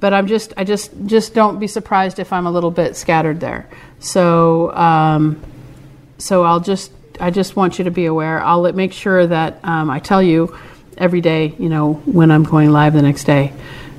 But 0.00 0.14
I'm 0.14 0.26
just 0.26 0.54
I 0.56 0.64
just 0.64 0.90
just 1.06 1.34
don't 1.34 1.58
be 1.58 1.66
surprised 1.66 2.18
if 2.18 2.32
I'm 2.32 2.46
a 2.46 2.50
little 2.50 2.70
bit 2.70 2.96
scattered 2.96 3.38
there. 3.38 3.68
So 3.98 4.74
um, 4.74 5.40
so 6.18 6.42
I'll 6.42 6.60
just 6.60 6.90
I 7.20 7.30
just 7.30 7.54
want 7.54 7.78
you 7.78 7.84
to 7.84 7.90
be 7.90 8.06
aware. 8.06 8.42
I'll 8.42 8.72
make 8.72 8.92
sure 8.92 9.26
that 9.26 9.60
um, 9.62 9.90
I 9.90 9.98
tell 10.00 10.22
you 10.22 10.56
every 10.96 11.20
day. 11.20 11.54
You 11.58 11.68
know 11.68 11.94
when 12.06 12.30
I'm 12.30 12.44
going 12.44 12.70
live 12.70 12.94
the 12.94 13.02
next 13.02 13.24
day. 13.24 13.52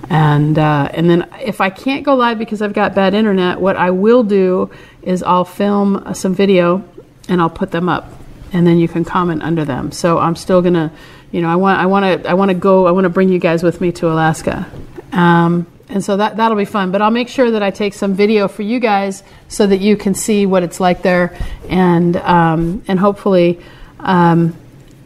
And 0.10 0.58
uh, 0.58 0.90
and 0.92 1.10
then 1.10 1.30
if 1.40 1.62
I 1.62 1.70
can't 1.70 2.04
go 2.04 2.16
live 2.16 2.38
because 2.38 2.62
I've 2.62 2.74
got 2.74 2.96
bad 2.96 3.14
internet, 3.14 3.62
what 3.62 3.78
I 3.78 3.92
will 3.92 4.24
do 4.24 4.70
is 5.02 5.24
I'll 5.24 5.46
film 5.46 6.14
some 6.14 6.36
video 6.36 6.84
and 7.30 7.40
I'll 7.40 7.50
put 7.50 7.72
them 7.72 7.88
up, 7.88 8.12
and 8.52 8.68
then 8.68 8.78
you 8.78 8.90
can 8.90 9.06
comment 9.06 9.42
under 9.42 9.64
them. 9.64 9.94
So 9.94 10.18
I'm 10.18 10.36
still 10.36 10.62
gonna, 10.62 10.92
you 11.32 11.42
know, 11.42 11.48
I 11.48 11.56
want 11.56 11.80
I 11.80 11.86
want 11.86 12.24
to 12.24 12.30
I 12.30 12.34
want 12.34 12.50
to 12.50 12.56
go 12.56 12.88
I 12.88 12.92
want 12.92 13.06
to 13.06 13.10
bring 13.10 13.30
you 13.30 13.40
guys 13.40 13.64
with 13.64 13.80
me 13.80 13.94
to 13.94 14.12
Alaska. 14.12 14.70
Um, 15.14 15.66
and 15.92 16.04
so 16.04 16.18
that 16.18 16.38
that'll 16.38 16.58
be 16.58 16.66
fun. 16.66 16.92
But 16.92 17.02
I'll 17.02 17.12
make 17.12 17.28
sure 17.28 17.52
that 17.52 17.62
I 17.62 17.72
take 17.72 17.94
some 17.94 18.14
video 18.14 18.48
for 18.48 18.62
you 18.64 18.80
guys 18.80 19.24
so 19.48 19.68
that 19.68 19.82
you 19.82 19.98
can 19.98 20.14
see 20.14 20.46
what 20.46 20.64
it's 20.64 20.80
like 20.80 21.02
there, 21.02 21.38
and 21.70 22.16
um, 22.18 22.84
and 22.88 23.00
hopefully, 23.00 23.60
um, 24.00 24.56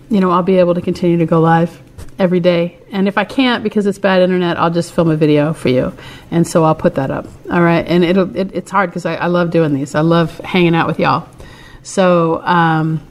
you 0.10 0.20
know, 0.20 0.32
I'll 0.32 0.44
be 0.44 0.60
able 0.60 0.76
to 0.76 0.82
continue 0.82 1.18
to 1.18 1.26
go 1.26 1.42
live 1.42 1.82
every 2.18 2.40
day. 2.40 2.78
And 2.92 3.08
if 3.08 3.18
I 3.18 3.26
can't 3.26 3.64
because 3.64 3.86
it's 3.86 3.98
bad 3.98 4.22
internet, 4.22 4.58
I'll 4.58 4.72
just 4.72 4.94
film 4.94 5.10
a 5.10 5.16
video 5.16 5.54
for 5.54 5.70
you. 5.70 5.94
And 6.32 6.48
so 6.48 6.64
I'll 6.64 6.76
put 6.76 6.96
that 6.96 7.12
up. 7.12 7.28
All 7.52 7.62
right. 7.62 7.86
And 7.86 8.04
it'll, 8.04 8.36
it, 8.36 8.52
it's 8.54 8.72
hard 8.72 8.90
because 8.90 9.06
I, 9.06 9.16
I, 9.16 9.28
love 9.28 9.52
doing 9.52 9.74
these. 9.74 9.96
I 9.96 10.02
love 10.02 10.38
hanging 10.40 10.76
out 10.76 10.88
with 10.88 11.00
y'all. 11.00 11.28
So, 11.84 12.42
um, 12.44 13.06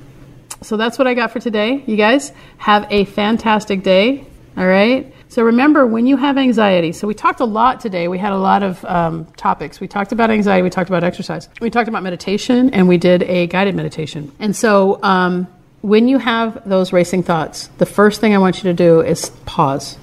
so 0.63 0.77
that's 0.77 0.99
what 0.99 1.07
I 1.07 1.15
got 1.15 1.33
for 1.33 1.41
today. 1.41 1.83
You 1.87 1.97
guys 1.97 2.33
have 2.57 2.87
a 2.91 3.05
fantastic 3.05 3.83
day. 3.83 4.27
All 4.57 4.67
right. 4.67 5.14
So 5.35 5.43
remember, 5.43 5.85
when 5.85 6.07
you 6.07 6.17
have 6.17 6.39
anxiety, 6.39 6.93
so 6.93 7.09
we 7.09 7.15
talked 7.15 7.41
a 7.41 7.45
lot 7.45 7.81
today. 7.81 8.07
We 8.07 8.19
had 8.19 8.33
a 8.33 8.39
lot 8.39 8.63
of 8.63 8.85
um, 8.85 9.25
topics. 9.37 9.81
We 9.81 9.89
talked 9.89 10.13
about 10.13 10.31
anxiety. 10.31 10.63
We 10.63 10.71
talked 10.71 10.89
about 10.89 11.03
exercise. 11.03 11.49
We 11.61 11.71
talked 11.71 11.89
about 11.89 12.05
meditation, 12.05 12.71
and 12.73 12.87
we 12.87 12.99
did 12.99 13.25
a 13.25 13.49
guided 13.49 13.75
meditation. 13.75 14.31
And 14.39 14.55
so, 14.55 15.03
um, 15.03 15.49
when 15.83 16.07
you 16.07 16.19
have 16.19 16.63
those 16.69 16.93
racing 16.93 17.25
thoughts, 17.25 17.67
the 17.79 17.85
first 17.85 18.21
thing 18.21 18.33
I 18.33 18.39
want 18.39 18.59
you 18.59 18.63
to 18.71 18.75
do 18.75 19.01
is 19.01 19.31
pause. 19.45 19.99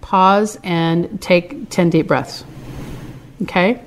Pause 0.00 0.58
and 0.64 1.22
take 1.22 1.70
10 1.70 1.90
deep 1.90 2.08
breaths. 2.08 2.44
Okay? 3.42 3.80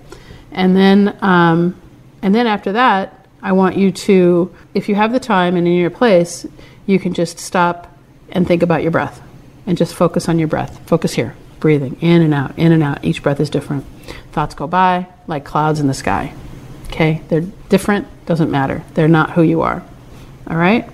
And 0.53 0.77
then, 0.77 1.17
um, 1.21 1.75
and 2.21 2.33
then 2.33 2.47
after 2.47 2.71
that, 2.71 3.27
I 3.41 3.51
want 3.51 3.75
you 3.75 3.91
to, 3.91 4.55
if 4.73 4.87
you 4.87 4.95
have 4.95 5.11
the 5.11 5.19
time 5.19 5.57
and 5.57 5.67
in 5.67 5.73
your 5.73 5.89
place, 5.89 6.45
you 6.85 6.99
can 6.99 7.13
just 7.13 7.37
stop 7.37 7.93
and 8.31 8.47
think 8.47 8.63
about 8.63 8.81
your 8.81 8.91
breath 8.91 9.21
and 9.65 9.77
just 9.77 9.93
focus 9.95 10.29
on 10.29 10.39
your 10.39 10.47
breath. 10.47 10.87
Focus 10.87 11.13
here, 11.13 11.35
breathing 11.59 11.97
in 12.01 12.21
and 12.21 12.33
out, 12.33 12.57
in 12.57 12.71
and 12.71 12.83
out. 12.83 13.03
Each 13.03 13.23
breath 13.23 13.39
is 13.39 13.49
different. 13.49 13.85
Thoughts 14.31 14.55
go 14.55 14.67
by 14.67 15.07
like 15.27 15.45
clouds 15.45 15.79
in 15.79 15.87
the 15.87 15.93
sky. 15.93 16.33
Okay? 16.87 17.21
They're 17.29 17.41
different, 17.69 18.07
doesn't 18.25 18.51
matter. 18.51 18.83
They're 18.93 19.07
not 19.07 19.31
who 19.31 19.41
you 19.41 19.61
are. 19.61 19.83
All 20.47 20.57
right? 20.57 20.89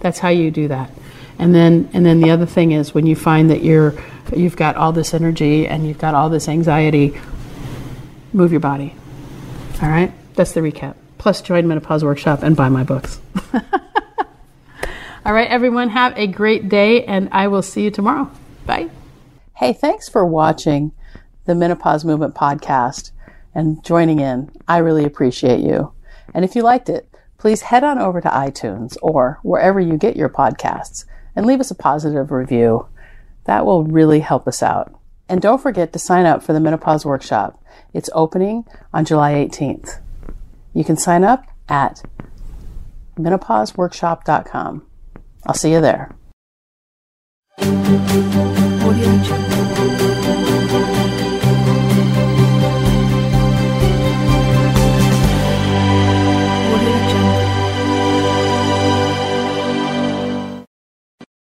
That's 0.00 0.18
how 0.18 0.28
you 0.30 0.50
do 0.50 0.68
that. 0.68 0.90
And 1.38 1.54
then 1.54 1.90
and 1.92 2.04
then 2.06 2.20
the 2.20 2.30
other 2.30 2.46
thing 2.46 2.72
is 2.72 2.94
when 2.94 3.06
you 3.06 3.16
find 3.16 3.50
that 3.50 3.62
you're 3.62 3.94
you've 4.34 4.56
got 4.56 4.76
all 4.76 4.92
this 4.92 5.14
energy 5.14 5.66
and 5.66 5.86
you've 5.86 5.98
got 5.98 6.14
all 6.14 6.28
this 6.30 6.48
anxiety, 6.48 7.18
move 8.32 8.52
your 8.52 8.60
body. 8.60 8.94
All 9.82 9.88
right? 9.88 10.12
That's 10.34 10.52
the 10.52 10.60
recap. 10.60 10.94
Plus 11.18 11.42
join 11.42 11.66
menopause 11.66 12.04
workshop 12.04 12.42
and 12.42 12.56
buy 12.56 12.68
my 12.68 12.84
books. 12.84 13.20
all 15.24 15.32
right, 15.32 15.48
everyone, 15.48 15.88
have 15.88 16.16
a 16.18 16.26
great 16.26 16.68
day 16.68 17.04
and 17.04 17.28
I 17.32 17.48
will 17.48 17.62
see 17.62 17.82
you 17.82 17.90
tomorrow. 17.90 18.30
Bye. 18.66 18.90
Hey, 19.54 19.72
thanks 19.72 20.08
for 20.08 20.26
watching 20.26 20.92
the 21.46 21.54
Menopause 21.54 22.04
Movement 22.04 22.34
podcast 22.34 23.10
and 23.54 23.82
joining 23.84 24.20
in. 24.20 24.50
I 24.68 24.78
really 24.78 25.04
appreciate 25.04 25.60
you. 25.60 25.92
And 26.34 26.44
if 26.44 26.54
you 26.54 26.62
liked 26.62 26.88
it, 26.88 27.08
please 27.38 27.62
head 27.62 27.84
on 27.84 27.98
over 27.98 28.20
to 28.20 28.28
iTunes 28.28 28.96
or 29.00 29.38
wherever 29.42 29.80
you 29.80 29.96
get 29.96 30.16
your 30.16 30.28
podcasts 30.28 31.04
and 31.34 31.46
leave 31.46 31.60
us 31.60 31.70
a 31.70 31.74
positive 31.74 32.30
review. 32.30 32.86
That 33.44 33.64
will 33.64 33.84
really 33.84 34.20
help 34.20 34.46
us 34.46 34.62
out. 34.62 34.94
And 35.28 35.40
don't 35.40 35.62
forget 35.62 35.92
to 35.92 35.98
sign 35.98 36.26
up 36.26 36.42
for 36.42 36.52
the 36.52 36.60
Menopause 36.60 37.06
Workshop. 37.06 37.62
It's 37.94 38.10
opening 38.12 38.64
on 38.92 39.04
July 39.04 39.32
18th. 39.34 40.00
You 40.74 40.84
can 40.84 40.96
sign 40.96 41.24
up 41.24 41.46
at 41.68 42.02
menopauseworkshop.com. 43.16 44.86
I'll 45.46 45.54
see 45.54 45.72
you 45.72 45.80
there. 45.80 46.10